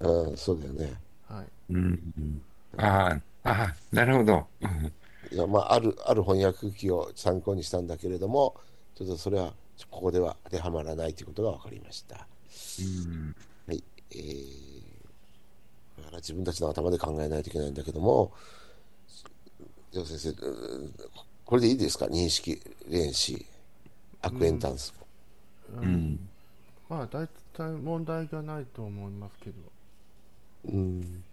[0.00, 1.07] うん、そうだよね。
[1.28, 1.46] はい。
[1.72, 2.42] うん。
[2.76, 4.46] ああ、ああ、なるほど。
[4.60, 4.92] うん
[5.30, 8.56] いや、まあ、ある、ある翻訳機を参考にしたんだけれども、
[8.94, 9.52] ちょっとそれは、
[9.90, 12.26] ここでは当てはまらないということが分かりました。
[12.80, 13.34] うん。
[13.66, 13.84] はい。
[14.12, 14.82] えー、
[15.98, 18.32] だから自分たちの頭で考えないといけないんだけども、
[19.92, 20.94] じゃあ先生、うん
[21.44, 22.06] これでいいですか？
[22.06, 23.34] 認識、練習、
[24.22, 24.94] アクエンタンス。
[25.76, 26.28] うん。
[26.88, 29.56] まあ、大体問題がないと思いますけど。
[30.64, 31.24] うん。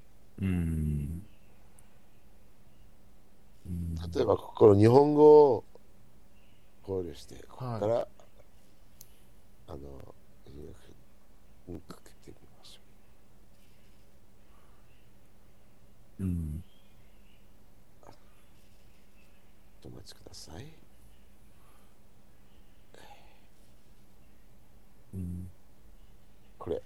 [0.41, 1.25] うん。
[4.13, 5.65] 例えば、この日本語を
[6.83, 8.07] 考慮して、ここから、
[9.67, 10.15] あの、
[11.67, 12.81] うんかけてみましょ
[16.19, 16.63] うん。
[19.83, 19.87] う。
[19.87, 20.65] お待ちください。
[26.57, 26.81] これ。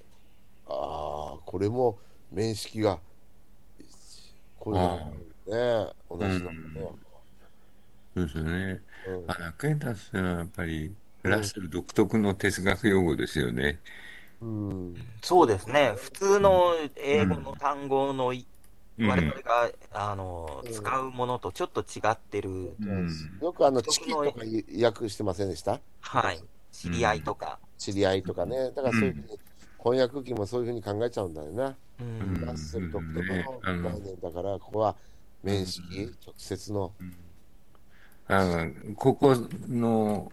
[0.68, 2.00] ああ、これも
[2.32, 3.00] 面識が、
[4.60, 4.98] こういうの
[5.88, 6.92] ね、同じなんだね。
[8.16, 8.82] そうですよね。
[9.08, 13.80] うんあ、アクエンタンスはやっぱり、ラッセル独特の哲学用語ですよね。
[14.42, 14.96] うん。
[15.22, 15.94] そうですね。
[15.98, 18.46] 普通の英語の単語のい、
[18.98, 22.50] うん我々が、あの、使うものとちょっと違ってる。
[22.50, 23.40] うん。
[23.42, 24.32] よくあの、チキとか
[24.84, 25.80] 訳してませんでした？
[26.02, 26.42] はい。
[26.74, 27.60] 知り合いとか。
[27.78, 28.72] 知り合いとかね。
[28.72, 29.40] だからそういうふうに、
[29.80, 31.76] 翻訳機もそういうふうに考えちゃうんだよな。
[32.00, 32.42] ううんん。
[32.42, 34.96] ラッセル独特のの概念だから、ここは
[35.44, 36.92] 面識、直接の、
[38.28, 39.36] あの、ここ
[39.70, 40.32] の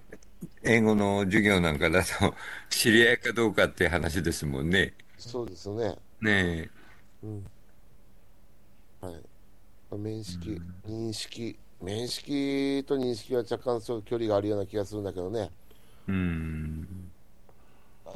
[0.63, 2.35] 英語の授業なんかだと、
[2.69, 4.95] 知り合いかどうかって話ですもんね。
[5.19, 5.97] そうですよね。
[6.21, 6.69] ね
[7.23, 7.45] うん。
[9.01, 9.97] はい。
[9.97, 15.51] 面識、認識、面識と認識は若干そう距離があるような気がするんだけどね。
[16.09, 16.13] え。
[16.13, 16.66] うん。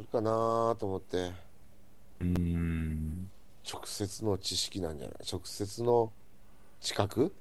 [0.01, 1.31] あるかなと思って、
[2.21, 3.29] うん。
[3.71, 5.17] 直接の知識なんじゃない？
[5.31, 6.11] 直接の
[6.79, 7.31] 知覚？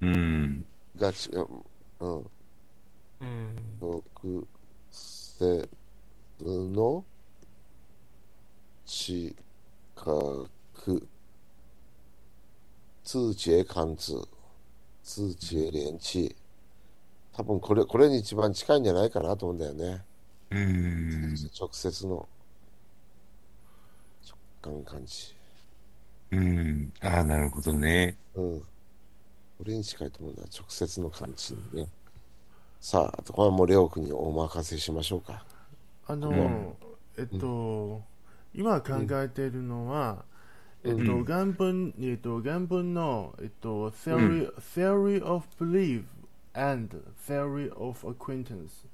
[0.00, 0.64] うん。
[0.98, 1.46] がち、うん。
[3.20, 3.56] うん。
[3.80, 4.02] 直
[4.90, 5.68] 接
[6.42, 7.04] の
[8.84, 9.36] 知
[9.94, 11.06] 覚
[13.04, 14.26] 通知貫通
[15.04, 16.34] 通知連知
[17.32, 20.02] 多分これこれに一番近いんじゃないかなと思うんだよね、
[20.50, 21.34] うん。
[21.58, 22.28] 直接の。
[24.62, 25.34] 直感感知。
[26.32, 26.92] うん。
[27.00, 28.16] ああ、なるほどね。
[28.34, 28.60] うん。
[28.60, 28.66] こ
[29.64, 31.86] れに近いと思うんだ直接の感知ね。
[32.80, 35.44] さああとこれはもうレオ君にお任せしましょうか。
[36.06, 36.74] あの、ん。
[37.18, 38.02] えっと、
[38.54, 40.24] 今考えているのは、
[40.82, 41.24] えっと、うん。
[41.26, 46.04] 原文、えっと、原文の、えっと、theory, theory of belief
[46.54, 46.96] and
[47.28, 48.86] theory of acquaintance。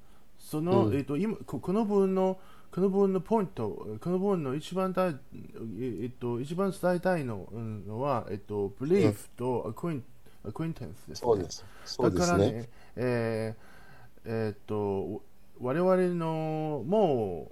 [0.47, 2.39] その、うんえっと、今、ここの文の、
[2.71, 5.13] この文のポイント、この文の一番大、
[5.79, 7.45] えっと、一番伝えたいの
[7.99, 10.01] は、えっと、belief と acquaint-
[10.45, 11.15] acquaintance です、ね。
[11.15, 15.21] そうですそうでだかすねらね、えーえーっと、
[15.59, 17.51] 我々の、も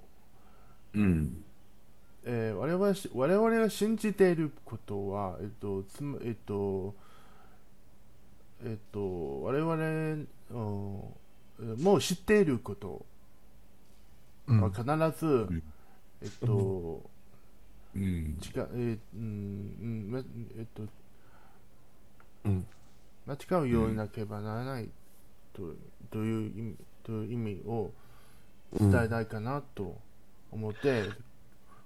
[0.94, 1.44] う、うん。
[2.24, 6.96] えー我々し我々が信じていることは、えっと、つまえっと、
[8.64, 9.76] えっと、我々、
[10.52, 11.02] うん
[11.60, 13.06] もう知っていること。
[14.48, 15.64] は必ず、ん。
[16.22, 17.02] えっと、
[17.96, 18.02] うん。
[18.04, 18.98] 違う、え
[20.64, 20.84] っと、
[22.46, 22.66] うん。
[23.26, 24.90] 間違うようになければならない
[25.54, 25.74] と,、
[26.12, 27.92] という意味という意味を
[28.80, 29.98] 伝えたいかなと
[30.52, 31.16] 思って、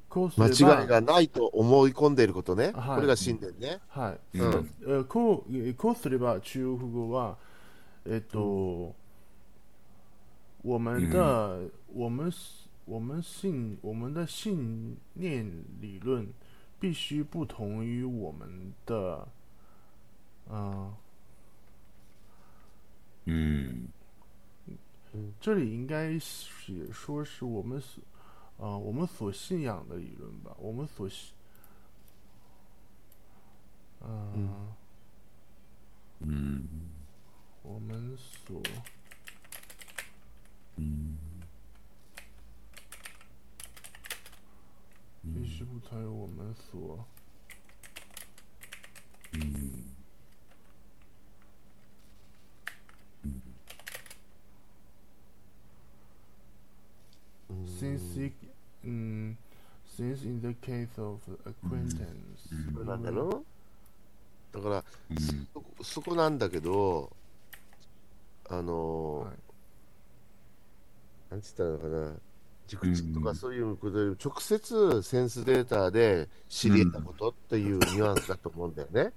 [0.10, 2.96] こうすれば間違いがないと思い込んでいることね、はい。
[2.96, 4.72] これが信念ね、はい、うん。
[4.82, 7.38] えーこうえーこうすれば中国語は、
[8.06, 8.96] えっと、
[10.62, 12.33] 我们的、我们
[12.85, 15.47] 我们信我们的信念
[15.81, 16.27] 理论
[16.81, 19.29] 必须不同于我们的，
[20.49, 20.95] 呃，
[23.27, 23.89] うん。
[25.41, 28.03] 这里应该是说是我们所，
[28.57, 31.33] 呃，我们所信仰的理论吧，我们所信，
[34.01, 34.75] 嗯、
[36.21, 36.65] うん。
[37.62, 38.61] 我们所。
[45.24, 47.06] 必须不同于我们所。
[57.80, 58.34] Since it,
[58.86, 59.36] mm,
[59.86, 62.06] since in the case of acquaintance,
[62.74, 63.44] そうなんだろ
[64.52, 64.84] だから、
[65.54, 67.12] そこそこなんだけど、
[68.50, 69.49] あのーはい
[71.30, 72.14] なんて言ったのかな、
[72.68, 79.14] 熟知とうんかそういうことより直接センスデータで知り得たことっていうニュアンスだと思うんだよね。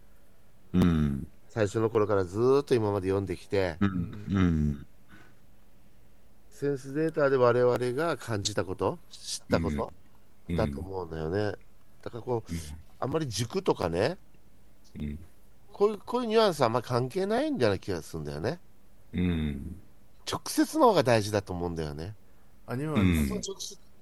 [0.73, 1.27] うん。
[1.49, 3.91] 最初の頃からずーっと今まで読んできて、うん。
[4.31, 4.87] うん。
[6.49, 9.93] センスデータで我々が感じたこと、知ったこと
[10.49, 11.59] うんだと思うんだよね。
[12.03, 12.53] だからこう、
[13.01, 14.17] あんまり塾とかね、
[14.99, 15.19] うん。
[15.73, 18.61] こういうこういうニュアンスはあんまり関係ないんじゃない気がするんだよね。
[19.13, 19.82] うん。
[20.31, 22.15] 直接の方が大事だと思うんだよね。
[22.67, 23.41] あ、ニュうん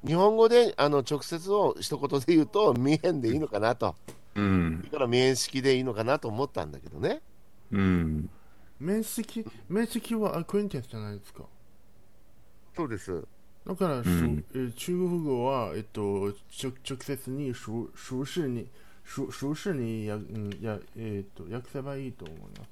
[0.06, 3.94] 日本語であの直接を一言で言うと、見えんでいいのかなと。
[4.34, 4.90] うんだ。
[4.90, 7.20] から面識でいいのかなと思ったんだけどね。
[7.70, 8.30] うん。
[8.78, 11.44] 面識、面識はアクエンテンスじゃないですか。
[12.74, 13.22] そうです。
[13.66, 16.00] だから、しゅんえー中国語は、えっと、
[16.62, 18.66] 直直接に熟熟識に
[19.04, 22.70] 熟熟識にや、うんやえっと訳せばいいと思います。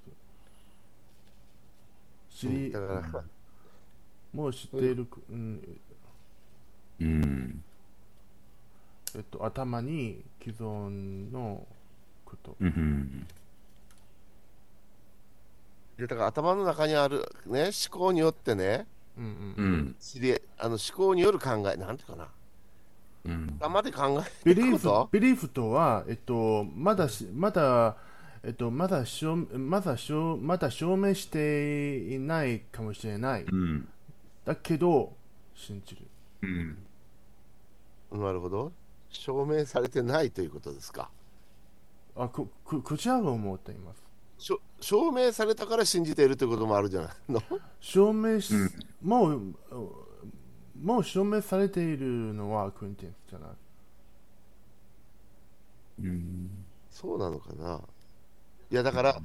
[2.31, 3.25] 知り、だから、
[4.33, 5.81] もう知っている、うん
[7.01, 7.65] うん。
[9.15, 11.67] えっと、頭に既存の
[12.25, 12.57] こと。
[12.61, 13.27] うん。
[15.97, 19.97] でだから頭の中にある、ね、思考によってね、うんうんうん。
[19.99, 22.29] 知りあの思考による考え、なんていうかな、
[23.25, 23.57] うん。
[23.59, 27.97] 頭で考えビリーフること、ビリーフとは、えっと、まだし、まだ、
[28.45, 33.43] えっと、まだ証、まだ証、まだ証明していないかもしれない。
[33.43, 33.89] うん。
[34.49, 35.13] だけど、
[35.55, 36.07] 信じる。
[38.11, 38.23] うん。
[38.23, 38.73] なるほど、
[39.11, 41.11] 証明されてないということですか。
[42.17, 44.03] あ、こ、こ、こちらが思っています。
[44.39, 47.43] しょ証明されたから信じているということもあるじゃない の？
[47.79, 48.71] 証明し、うん
[49.03, 49.55] もう、
[50.81, 53.51] もう証明されているのはクインテンスじゃない。
[56.05, 56.65] うん。
[56.91, 57.83] そうなのかな。
[58.71, 59.21] いや、だから、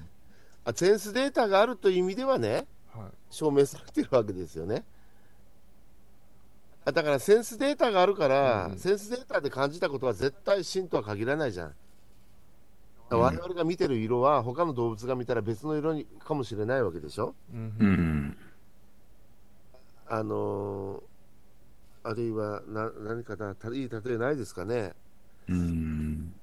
[0.65, 3.11] あセンスデータがあるという意味ではね、はい。
[3.29, 4.83] 証明されてるわけですよね。
[6.85, 11.73] あだからセンスデータがあるから、うんセンスデータで感じたことは絶対真とは限らないじゃん。
[13.09, 17.35] 我々が見てる色は他の動物が見たら別の色にかもしれないわけでしょ？
[17.53, 18.37] うんうん。
[20.07, 21.03] あのー
[22.05, 24.91] あるいはな何かな、たいい例えないですかね？
[25.47, 26.33] うん。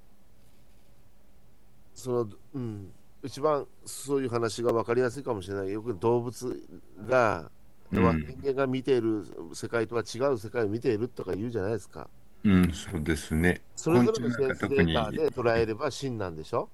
[1.95, 2.91] その、うん、
[3.23, 5.71] 一番そういう話が分かりやすいかもしれない。
[5.71, 6.63] よく動物
[7.07, 7.51] が、
[7.99, 12.09] うんは人間が見ている世界とは違う世界を見ているとか言うじゃないですか。
[12.45, 13.61] うん、そうですね。
[13.77, 14.77] それぞれのセンスデ。
[14.77, 16.69] ータで捉えれば真なんでしょ？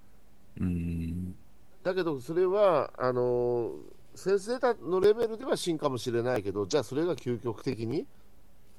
[0.60, 1.34] うん。
[1.82, 3.72] だけどそれはあの
[4.14, 8.06] センスデータのレベルでは真かもしれないけどじゃあそれが究極的に？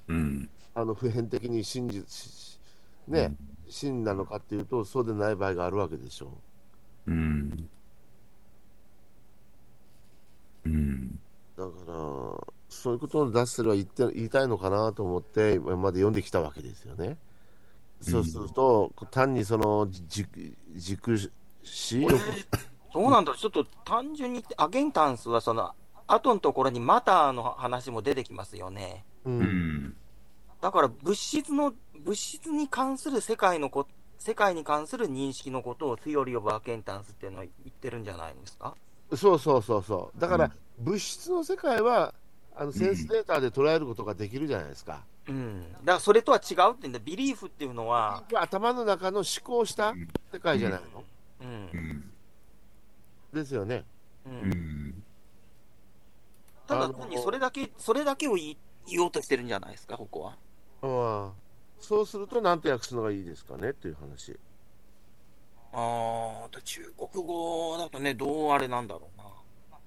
[0.07, 0.49] うん。
[0.75, 2.59] あの普遍的に真実し
[3.07, 3.33] ね、
[3.69, 6.31] 真なのかっていうとそうでない場合があるわけでしょ
[7.07, 7.69] うん。
[10.65, 11.19] うん。
[11.57, 11.93] だから
[12.69, 17.17] そういうことを出しては言って言いたいのかなと思って今まで読んできたわけですよね。
[17.99, 21.17] そうすると、単にその軸軸
[21.63, 22.07] 視
[22.93, 23.33] そうなんだ。
[23.35, 25.73] ちょっと単純に、アゲンタンスはその、
[26.05, 29.03] 後のところにマターの話も出てきますよね。
[29.25, 29.97] ううんん。
[30.61, 31.73] だから物質の、
[32.05, 33.87] 物質に関する世界のこ、
[34.19, 38.75] 世界に関する認識のことを、ツヨリオブ・アケンタンスっていうのは言ってるんじゃないんですか？
[39.15, 40.19] そうそうそうそう。
[40.19, 42.13] だから、物質の世界は
[42.55, 45.03] あのセンスデータで捉えることができるじゃないですか。
[45.27, 45.61] うん。
[45.61, 49.93] だからそれとは違うって言うんで、ビリーフっていうのは、頭の中の思考した
[50.33, 51.03] 世界じゃないの、
[51.41, 51.77] うんう。
[51.77, 52.11] ん。
[53.33, 53.85] ですよね。
[54.25, 54.29] う。
[54.29, 55.03] うんん。
[56.67, 60.37] ただ単にそれだけ、それだけを言い言おうとしてるんじゃないですか、ここは。
[60.81, 61.31] うん、
[61.79, 64.37] そうすると、なんて訳すのがいいですかねっていう話。
[65.79, 69.25] ああ、中国語だとね、どうあれなんだろうな。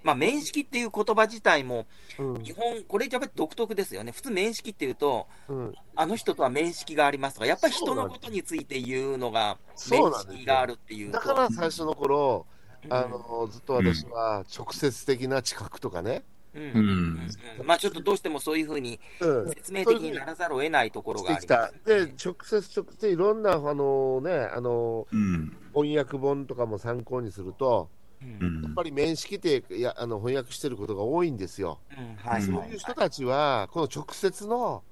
[0.03, 1.87] まあ、面識っていう言葉自体も、
[2.19, 4.13] うん日本、これやっぱり独特ですよね。
[4.13, 9.59] 普通面識っていうと、うん、あの人とは面識がありますとか、やっぱり人のことについて言うのが、
[9.91, 11.19] 面そうなんですよ識があるっていうと。
[11.19, 16.23] だから最初の頃、うんあのずっと私は直接的な知覚とかね、
[16.55, 21.65] うんうんうんうんまあちょっとどうしてもそういうふうにうん、説明的にならざるを得ないところしがてきた。
[21.65, 25.60] ありまね、で、直接、直接いろんなあの、ね、あのうん。
[25.75, 27.89] 翻訳本とかも参考にすると、
[28.23, 31.79] うんうんやっぱり面識っていやあの翻訳してることが多いんですよ。
[31.99, 34.83] うんはいそうはいいう人たちは、この直接の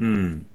[0.00, 0.46] うん。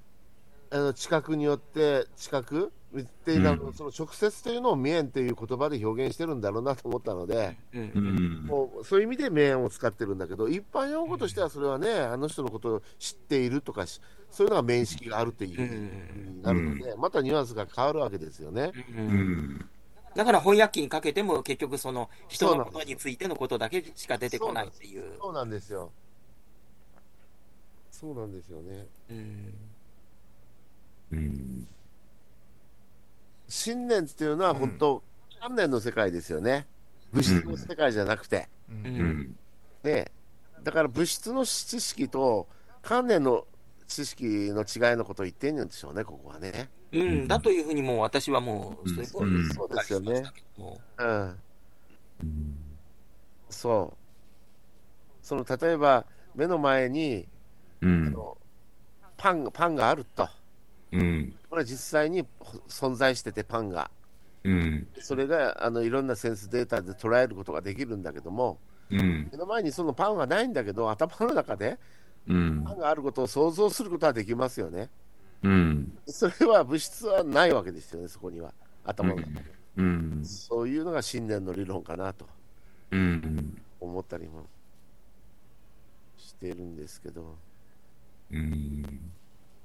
[0.69, 8.45] あの知覚によって、知覚っていうのんその直接というのを面っていう言葉で表現してるんだろうなと思ったので、うんううんん。
[8.45, 14.01] もうそういう意味で面を使ってるんだけど、一般用語としてはそれはね、あの人のことを知っているとかし、
[14.31, 15.75] そういうのが面識があるっていう意味
[16.31, 18.71] になるので、またニュアンスが変わるわけですよね。
[18.95, 19.69] ううんん。
[20.15, 25.13] だから翻訳機にかけても結局その人のことについてのことだけしか出てこないっていう。
[25.21, 25.91] そうなんですよ。
[27.91, 28.87] そうなんですよね。
[29.11, 29.53] うん。
[31.11, 31.67] うん。
[33.47, 35.03] 信念っていうのは本当、
[35.39, 36.67] 観念の世界ですよね。
[37.11, 38.49] 物質の世界じゃなくて。
[39.83, 40.11] ね、
[40.63, 42.47] だから物質の知識と
[42.81, 43.45] 観念の
[43.87, 46.69] 知識の違いのことを言ってんでしょうね、ここはね。
[46.91, 50.23] うん、だというふうにもう私はもう、そういうことうんそうですよね。
[50.57, 51.39] もうん、
[52.21, 52.57] うん
[53.49, 55.25] そう。
[55.25, 56.05] その例えば
[56.35, 57.27] 目の前に
[57.81, 58.07] うん。
[58.07, 58.37] あの
[59.17, 60.27] パンパンがあると。
[60.91, 61.33] うん。
[61.49, 62.25] これは実際に
[62.67, 63.89] 存在しててパンが。
[64.43, 64.87] うん。
[64.99, 68.57] それがあのいろんなセンスデータで捉えることができるんだけども、
[68.89, 69.29] うん。
[69.31, 71.77] 目の前にそのパンはないんだけど、頭の中で
[72.27, 74.89] うんパンがあることを想像することはできますよね。
[75.43, 75.97] うん。
[76.05, 78.53] それは物質はないわけですよね、そこには。
[78.83, 79.43] 頭の中で。
[79.77, 80.21] うん。
[80.25, 82.27] そういうのが信念の理論かなと
[82.91, 83.61] うん。
[83.79, 84.45] 思ったりも
[86.17, 87.35] してるんですけど。
[88.31, 89.11] うん。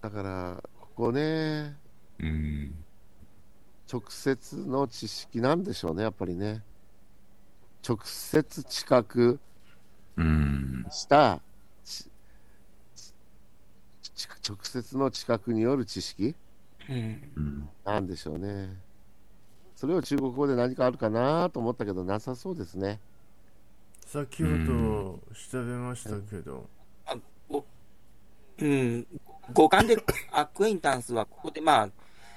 [0.00, 0.62] だから、
[0.94, 1.74] ここね、
[2.18, 2.74] うん。
[3.90, 6.62] 直接の知識なんでしょうね、やっぱりね。
[7.86, 9.40] 直接知覚
[10.16, 10.86] うん。
[10.90, 11.40] した、
[11.84, 12.10] ち
[14.14, 16.34] ち直接の知覚による知識
[16.88, 17.68] う、うん、うん。
[17.84, 18.76] なんでしょうね。
[19.74, 23.00] それを中国語で何かあるかなと思ったけど、なさそうですね。
[24.06, 25.20] 先ほど
[25.50, 26.68] 調べましたけど、
[28.58, 29.06] うん、
[29.54, 29.96] 五感で
[30.32, 31.90] アクエンタンスはここでま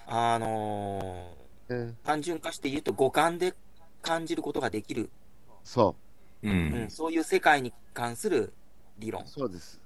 [0.07, 1.33] あ、あの
[1.69, 3.53] えー単純化して言うと五感で
[4.01, 5.09] 感じることができる、
[5.63, 5.95] そ
[6.43, 6.89] ううんん。
[6.91, 8.53] そういう世界に関する
[8.99, 9.27] 理論う、。
[9.27, 9.79] そうです。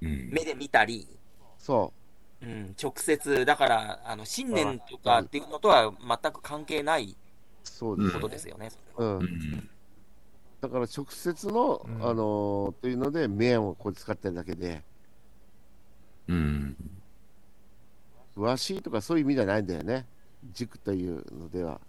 [0.00, 0.30] うん。
[0.32, 1.06] 目で見たり、
[1.58, 1.92] そ
[2.40, 7.16] うん、直接、だから、あの、信念とかっていうのとは全く関係ないう
[7.64, 8.12] そうです。
[8.14, 8.70] ことですよね。
[8.96, 9.04] う。
[9.04, 9.70] うんん。
[10.60, 14.82] だから直接の、うんあのーというので、面をこう使ってるだけで、
[16.28, 16.76] うん。
[18.36, 20.06] 詳しいとかそういう意味じゃないんだよね。
[20.52, 21.80] 軸というのでは。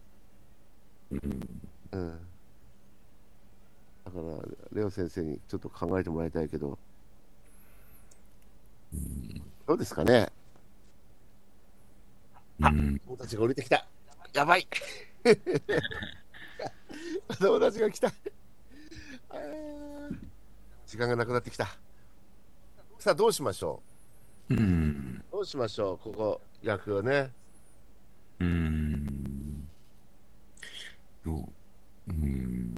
[1.12, 1.20] うん。
[1.92, 2.20] うん。
[4.06, 4.24] だから、
[4.74, 6.80] レオ先生にちょっと考えてもらいたいけど、
[9.68, 10.30] どうですかね？
[12.60, 13.00] うん。
[13.06, 13.86] 友達が降りてきた。
[14.34, 14.68] やばい。
[17.40, 18.12] 友達が来た。
[20.88, 21.66] 時間がなくなってきた。
[22.98, 23.89] さあ、どうしましょう？
[24.56, 25.24] ん。
[25.30, 27.32] うどうしましょうここ、役をね。
[28.40, 29.68] うん。
[31.26, 31.44] どう
[32.08, 32.76] うん。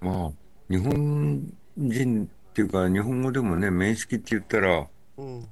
[0.00, 0.30] まあ、
[0.68, 4.86] 日本人っていうか、日本語でもね、面識って言ったら、
[5.16, 5.48] うん。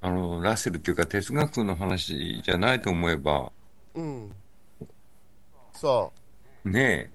[0.00, 3.52] あの、ラッセルっていうか哲学の話じゃないと思えば、
[3.94, 4.32] うん。
[5.72, 6.12] そ
[6.64, 7.10] ね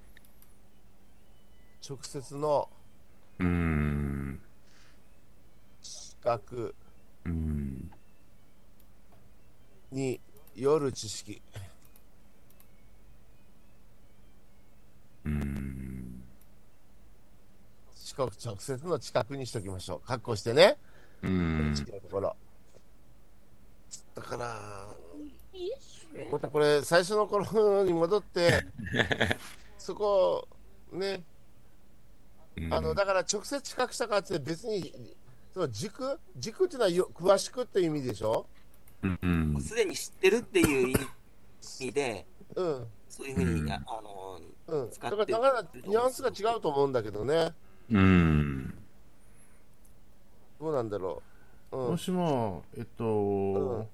[1.82, 1.90] う。
[1.90, 2.70] 直接の
[3.40, 4.47] え、うん、視
[6.28, 6.76] 覚
[7.26, 7.92] うん、
[9.92, 10.20] に
[10.56, 11.42] よる知識。
[15.26, 16.24] うん、
[17.96, 20.08] 視覚直接の知覚にしときましょう。
[20.08, 20.78] 確保してね。
[21.22, 22.36] うん、違うところ。
[24.16, 24.88] だから、
[26.32, 28.66] またこれ、最初の頃に戻って、
[29.78, 30.48] そこ
[30.94, 31.24] をね、
[32.72, 35.16] あのだから直接知覚したかって別に、
[35.58, 36.20] その軸？
[36.38, 38.46] 軸っていうのはよ詳しくっていう意味でしょ？
[39.02, 40.96] うん、すでに知ってるっていう意
[41.80, 42.86] 味で、うん。
[43.10, 44.90] そういうふうに、うんああの、うん。
[44.90, 47.54] だ使ってから、だからニュアンスが違うと思うんだけどね。
[47.90, 48.72] うん、
[50.62, 51.24] どうなんだろ
[51.72, 51.78] う？
[51.78, 51.98] うんも。
[51.98, 53.88] しも、えっと、ん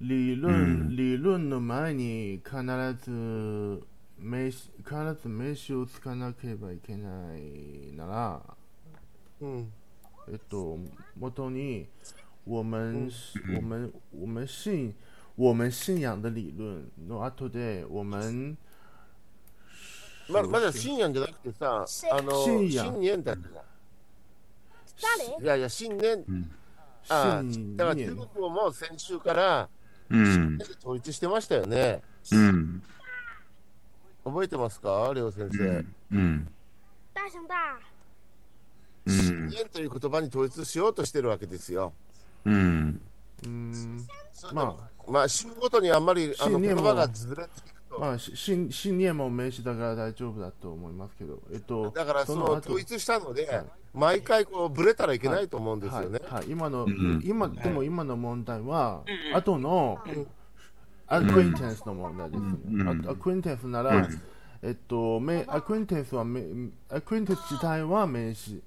[0.00, 2.62] 理論、うん理論の前に必
[3.04, 3.82] ず
[4.20, 8.40] 名詞、必ず名詞をつかなければいけないなら、
[9.40, 9.72] うん。
[10.28, 10.78] えっと、
[11.16, 11.88] 元に、
[12.46, 13.10] 我们、
[13.54, 14.94] 我们、我们信、
[15.36, 18.56] 我们信仰的理論の後で、我们、
[20.28, 22.70] ままだ信念じゃなくてさ、あの、信仰。
[22.70, 23.64] 信念だったじゃん。
[25.38, 25.44] 誰？
[25.44, 26.24] いやいや、信念、
[27.08, 29.68] ああ信だから中念、国語も先週から
[30.10, 32.02] うん、統一してましたよね。
[32.32, 32.82] うん、
[34.24, 35.84] 覚えてますか、レオ先生。
[36.12, 36.52] うん、
[37.14, 37.76] 大熊大，
[39.06, 41.92] うん、信念という言葉に統一しようとしてるわけですよ。
[42.44, 43.00] うん、
[43.44, 44.06] うん、
[44.52, 44.76] まま
[45.06, 48.00] あ、まあ、週ごとにあんまりあの言葉がずれていくあ、と。
[48.00, 56.20] まあ、し信信念も名詞だから大丈夫だと思いますけど、えっと、だからその後統一したのではい、毎回こうブレたらいけないと思うんですはいよね。
[56.26, 57.20] はい、今の、ん。
[57.24, 59.36] 今、でも今の問題は、うん。
[59.36, 59.98] 後の、
[61.06, 62.56] アクエンテンスの問題ですね。
[62.70, 63.06] うん。
[63.06, 64.08] あアクエンテンスなら、
[64.62, 66.42] えっと、めアクエンテンスはめ、
[66.88, 68.62] アクエンテンス自体は名詞。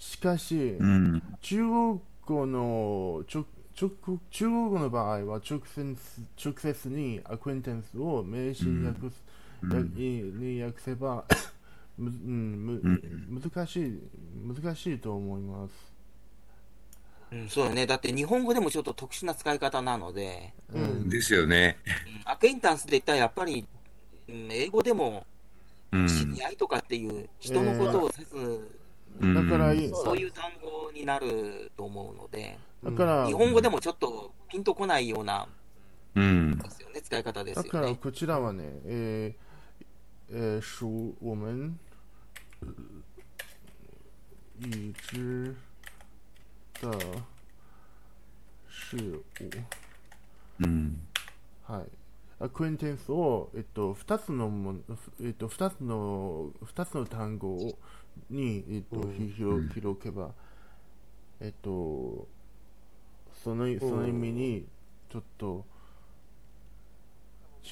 [0.00, 1.22] しかし、うん。
[1.42, 3.44] 中国語の直
[3.80, 3.90] 直
[4.30, 5.96] 中国語の場合は直接
[6.42, 9.22] 直接にアクエンテンスを名詞に訳す、
[9.62, 11.24] うんやに訳せば
[11.98, 12.80] む、うん
[13.28, 14.00] む難しい
[14.42, 15.72] 難しいと思います。
[17.32, 17.86] うん、そうだね。
[17.86, 21.76] だって日本語でもちょっと特殊な使い方なので、うんですよね。
[22.24, 23.66] うんアクエンタンスで言ったらやっぱり、
[24.28, 25.26] うん英語でも
[25.92, 26.08] うん。
[26.08, 28.79] 知り合いとかっていう人のことを指す、うん
[29.18, 35.46] だからいい、そういう単語になると思うので、だから、日本語でもちょっとピンとこないような
[36.14, 36.58] うん。
[36.58, 37.70] ですよね、使い方ですだよね。
[37.70, 39.50] からこちらはね、えー
[40.32, 41.78] えー属我们
[44.60, 45.54] 已知
[46.74, 46.88] 的
[48.78, 49.24] 事物。
[50.60, 51.00] うん。
[51.64, 51.82] はい。
[52.42, 54.80] アクエンテンスを、えっと、二つのもの、
[55.22, 57.78] えっと、二つの、二つの単語を
[58.30, 60.30] に、えっと、ひ広広けば、
[61.40, 62.26] えっと、
[63.42, 64.66] その、その意味に、
[65.10, 65.64] ちょっと、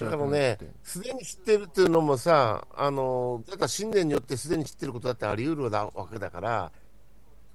[0.01, 6.73] だからね、すでに知ってるっていうのもさ、あの、だから信念によってすでに知ってることだってあり得るわけだから、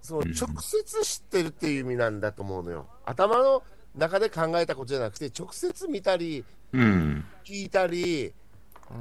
[0.02, 2.88] その直接知ってるっていう意味なんだと思うのよ。
[3.06, 3.64] 頭の
[3.96, 6.44] 中で考えたことじゃなくて、直接見たり、
[6.74, 7.26] うん。
[7.46, 8.34] 聞いたり、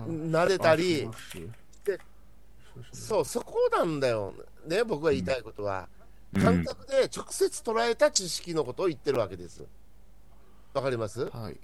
[0.06, 0.30] うん。
[0.30, 1.08] 慣れたり
[2.92, 4.34] そう、そこなんだよ。
[4.66, 5.88] ね、僕が言いたいことは。
[5.96, 6.02] うん
[6.32, 9.66] 感覚で直接捉えた知識のことを言ってるわけです。
[10.72, 11.26] わかります？
[11.26, 11.60] はい。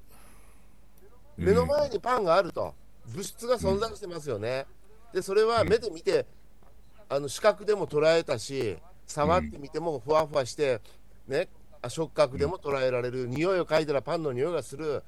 [1.38, 2.74] 目の前にパンがあると、
[3.06, 4.66] 物質が存在してますよね。
[5.14, 6.26] で、それは目で見て、
[7.08, 10.82] あの視覚でも捉えたし、触ってみてもふわふわして、
[11.26, 11.48] ね、
[11.80, 15.02] あ触覚でも捉えられる、匂いを嗅いだらパンの匂いがする、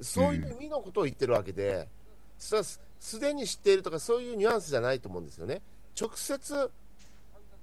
[0.00, 1.88] そういう意味のことを言ってるわけで、
[2.42, 5.62] それはすすでに知っているとか、そういうニュアンスじゃないと思うんですよね。
[6.00, 6.70] 直接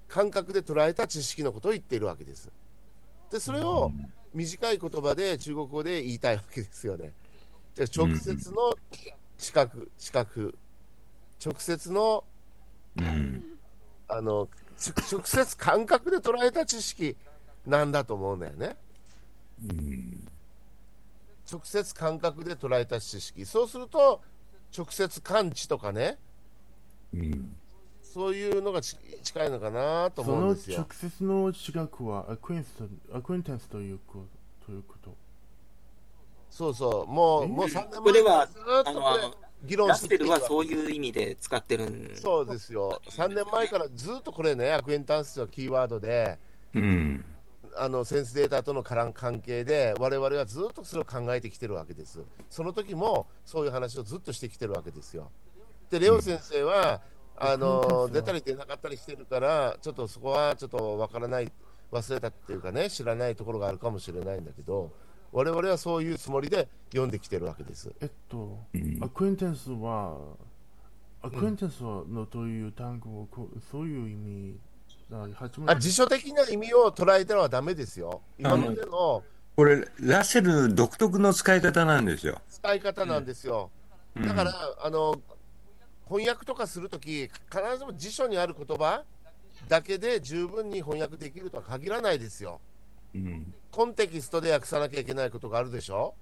[0.08, 2.50] 感覚で捉えた知識のことを言っているわけです。
[3.32, 3.92] で、それを
[4.34, 7.14] 短い言葉で中国語で言いたいわけですよね。
[7.76, 8.74] で直接の
[9.38, 10.58] 視覚、視覚、
[11.44, 12.24] 直接の
[12.98, 13.44] うん。
[14.08, 17.16] あのち直接感覚で捉えた知識
[17.68, 18.76] なんだと思うんだよね。
[21.52, 23.46] 直接感覚で捉えた知識。
[23.46, 24.22] そうすると、
[24.76, 26.18] 直接感知とかね、
[27.14, 27.56] うん。
[28.02, 30.88] そういうのがち近いのかなとその思うんですよ直。
[30.94, 34.26] 接の知覚はアクエンスとアクエンテンスというこ
[34.64, 35.16] とということ。
[36.50, 43.02] そうそう、もう、もう3年前からずっと議論してるはそういう意味で使ってるんそうですよ。
[43.10, 46.38] 3年前からずっとこれね、アクエンタンスのキーワードで、
[46.74, 47.26] うん。
[47.78, 52.20] あのセンスデータとの関関係で、我々はずっとそれを考えてきてるわけです。
[52.50, 55.32] その時もそういう話をずっとしてきてるわけですよ。
[55.90, 57.02] で、レオ先生は、
[57.42, 61.52] あの出たり出なかったりしてるから、ちょっとそこはちょっとわからない、
[61.92, 64.92] 忘れたっていうかね、知らないところがあるかもしれないんだけど、
[65.32, 67.92] 我々はそういうつもりで読んできてるわけです。
[68.02, 70.18] えっと、うんアクエンテンスは、
[71.22, 73.28] アクエンテンスはのという単語を
[73.72, 74.60] そういう意味、
[75.12, 78.22] あ初めあ辞書的な意味を捉えてはダメですよ。
[78.38, 79.24] 今までの
[79.56, 82.42] これ、ラッセル独特の使い方なんですよ。
[82.50, 83.70] 使い方なんですよ。
[84.16, 85.20] うんだから、あの
[86.08, 87.32] 翻訳とかするとき、必
[87.74, 89.04] ずしも辞書にある言葉
[89.68, 92.62] だけで十分に翻訳できるとは限らないですよ。
[93.14, 93.54] うん。
[93.70, 96.16] コンテキストで訳さなきゃいけないことがあるでしょ。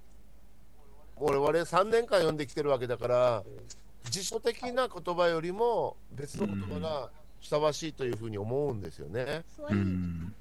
[1.15, 3.43] 我々3年間読んできてるわけだから、
[4.09, 7.09] 辞書的な言葉よりも別の言葉が
[7.41, 9.43] ふさわしいというふうに思うんですよね。
[9.69, 10.33] うん。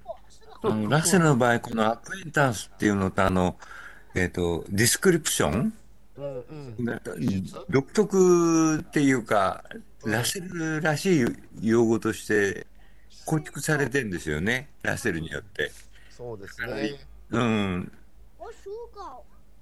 [0.63, 3.57] のラッセルの場合、この acquaintance っていうのと、あの、
[4.15, 5.73] えっ、と、 description？
[6.17, 6.41] うん
[6.79, 6.85] うん。
[6.85, 7.01] が
[7.69, 9.65] 独特っていうか、
[10.05, 11.25] ラッセルらしい
[11.61, 12.67] 用語として
[13.27, 15.71] 構築されてるんですよね、ラッセルによって。
[16.11, 16.93] そうですね。
[17.31, 17.93] うん。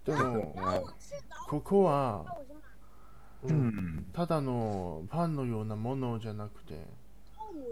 [0.05, 0.55] でも、
[1.49, 2.25] ここは
[3.43, 4.07] うん。
[4.13, 6.75] ただのパンのようなものじゃなくて、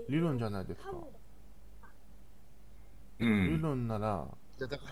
[0.08, 0.90] 理論じゃないですか
[3.20, 3.62] う理ん。
[3.62, 4.26] 論なら、
[4.58, 4.82] だから、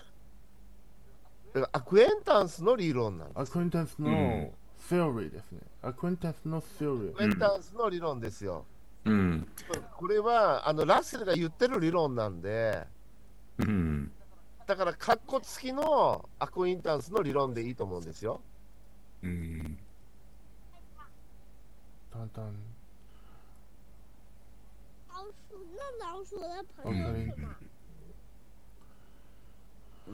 [1.53, 3.39] だからアクエンタンスの理論なんです。
[3.39, 5.59] アクエンテンスうんのセオリーですね。
[5.81, 7.17] アクエンテンスのセオリーア。
[7.17, 8.65] クエンタンスの理論ですよ。
[9.05, 9.47] うん。
[9.97, 12.85] これはあのラッセルが言ってる理論なんで、
[13.57, 14.11] うん。
[14.67, 18.41] だから、カッコ付きのアクインタンスの理論でいいと思うんですよ。
[19.23, 19.77] うん。
[22.11, 22.53] タンタン。
[25.75, 27.27] 那老鼠的わ朋友かり。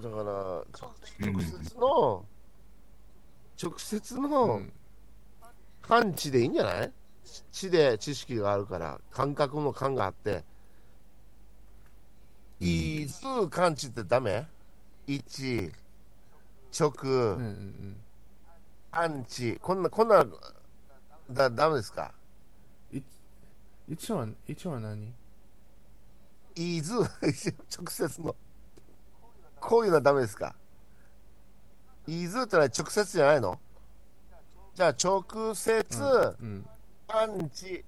[0.02, 2.26] だから、直直接の、
[3.62, 4.72] 直接うのん。
[5.82, 6.92] 感知でいいんじゃない？
[7.52, 10.44] 知で知識があるから、感覚の感があって、
[12.60, 14.48] いず感知ってダメ？
[15.08, 15.72] 一、
[16.78, 17.98] 直、うんうん
[18.92, 20.26] アンチ、こんな、こんな、
[21.30, 22.14] だ、ダメですか？
[23.88, 25.14] 一は、一は何？
[26.58, 26.94] いず、
[27.78, 28.36] 直接の。
[29.60, 30.56] こういうのはダメですか？
[32.08, 33.60] いずってのは直接じゃないの？
[34.74, 36.68] じゃあ、直接、嗯，
[37.08, 37.84] アンチ、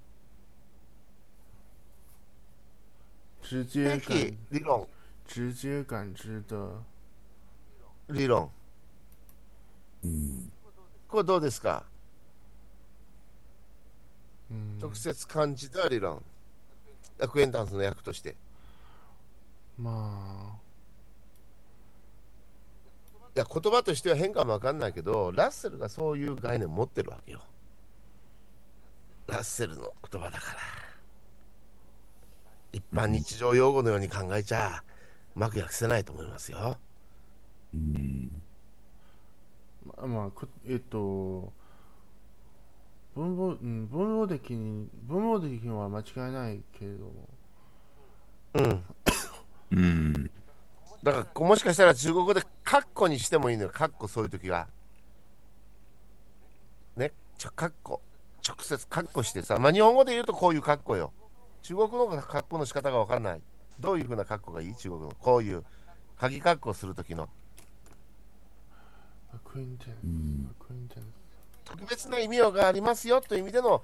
[3.41, 4.87] 直接的感理論、
[5.27, 6.83] 直接感知的，
[8.09, 8.51] 理論。
[10.03, 10.51] うん。
[11.07, 11.85] これどうですか？
[14.51, 16.23] 嗯，直接感じた理論。
[17.21, 18.35] アクエンタンスの役として。
[19.79, 20.59] ま
[23.35, 27.41] いや言葉としては変かもわかんないけどラッセルがそういう概念を持ってるわけよ。
[29.27, 30.59] ラッセルの言葉だから。
[32.73, 34.83] 一般日常用語のように考えちゃ
[35.35, 36.77] うまく訳せないと思いますよ。
[37.73, 38.41] うん。
[39.97, 41.53] あ、まあ、まあ、こえっと、
[43.15, 47.05] 文法、うん、文法的に、文法的には間違いないけれど。
[47.05, 47.11] も、
[48.53, 48.83] うん
[49.71, 50.31] うん。
[51.03, 53.69] だからもしかしたら中国語でカッコにしてもいいのよ。
[53.73, 54.67] カッコそういう時は。
[56.95, 57.13] ね。
[57.37, 58.01] ちょカッコ。
[58.47, 59.57] 直接カッコしてさ。
[59.57, 61.13] まあ日本語で言うとこういうカッコよ。
[61.61, 63.41] 中国のカッコの仕方がわからない。
[63.79, 64.75] どういうふうなカッコがいい？
[64.75, 65.13] 中国の。
[65.19, 65.63] こういう
[66.17, 67.29] 鍵カッコする時の。
[71.63, 73.83] 特別な意味がありますよという意味での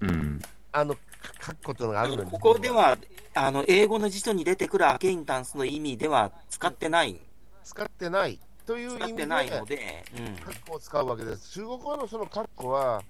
[0.00, 0.40] うん。
[0.76, 0.96] あの
[1.38, 2.30] カッコというのがあるのに。
[2.32, 2.98] ここでは、
[3.34, 7.20] あの、英語の辞書に出てくるアケインタンスの意味では使ってない、
[7.62, 10.04] 使ってないという意味で使ってないので、
[10.44, 11.52] カッコを使うわけです。
[11.52, 13.02] 中国語のそのカッコは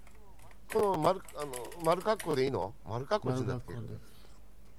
[0.71, 1.51] この丸あの
[1.83, 2.73] 丸カッコでいいの？
[2.87, 3.73] 丸カッコってだっけ？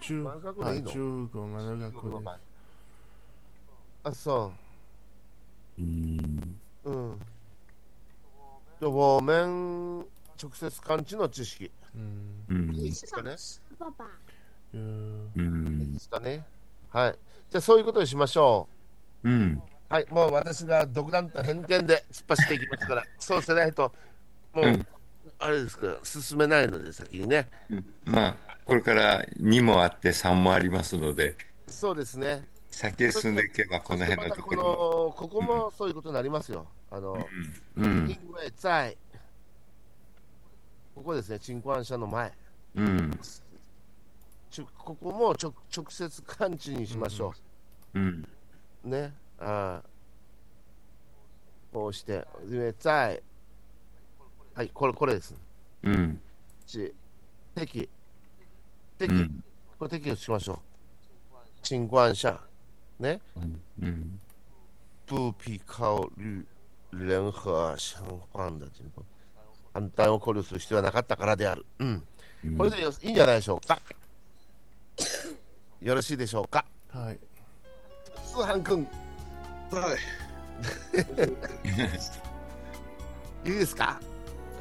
[0.01, 0.87] 中、丸学校でいいの？
[0.87, 2.29] はい、中国丸学校で。
[4.05, 4.53] あそ
[5.79, 5.83] う。
[5.83, 6.59] ん。
[6.85, 7.19] ううん。
[8.79, 10.07] で我们
[10.41, 11.71] 直接感知の知識。
[11.95, 12.45] うん。
[12.91, 13.37] ですかね
[14.75, 15.99] うんで。
[16.01, 16.45] すかね
[16.91, 17.19] はい
[17.51, 18.77] じゃあそういうことにしましょう
[19.29, 19.63] うん。
[19.89, 23.93] はい、もう私が独断と偏見で突っ走っていきますから、そうせないと、
[24.53, 24.87] もう、うん
[25.39, 27.49] あれですか、進めないので、先にね。
[28.07, 32.47] まあ、これから2もあって3もありますので、そうですね。
[32.71, 36.67] 先へ進んでいけばこの辺のまたこところの、ここもそういうことになりますよ。
[36.91, 37.29] あの、も。
[37.77, 38.19] うん因。
[38.33, 38.97] 为在、
[40.95, 42.33] ここですね、陳冠者の前。
[42.77, 43.19] うん。
[44.51, 47.35] ちょここも直直接感知にしましょ
[47.95, 48.27] うん。
[48.85, 48.89] う。
[48.89, 49.15] ね。
[49.39, 49.97] あー
[51.73, 53.23] こうして、因为在、
[54.55, 55.35] はい、これ、これです。
[55.83, 56.21] うん。
[56.67, 56.95] ち、
[57.55, 57.89] 敵、
[58.97, 59.45] 敵、うん。
[59.79, 60.59] これ適用しましょう。
[61.63, 62.41] 陳冠者。
[62.99, 63.21] ね。
[63.83, 64.21] うん。
[65.07, 66.45] 不必考慮
[66.93, 67.33] 任何
[67.79, 68.03] 相
[68.33, 68.67] 反的
[69.75, 71.67] 反対を考慮する必要はなかったからである。
[71.79, 72.03] うん。
[72.57, 73.81] これでよいいんじゃないでしょうか。
[75.81, 76.65] よろしいでしょうか。
[76.93, 77.19] はい。
[78.29, 78.87] 通販くん、い
[79.71, 79.99] はい。
[83.49, 84.01] いですか？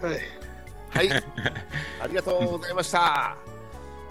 [0.02, 0.20] はい。
[0.90, 1.24] はい。
[2.02, 3.36] ありがとうございました。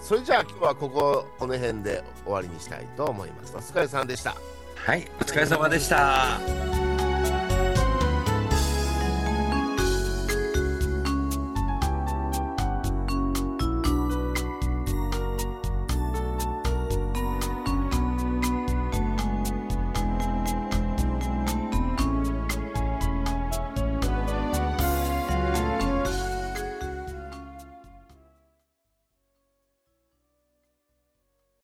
[0.00, 3.54] それじゃあ今日はここ、この辺で終わりにしたいと思います。
[3.56, 4.34] お疲れさんでした。
[4.76, 6.83] はい、お疲れ様でした。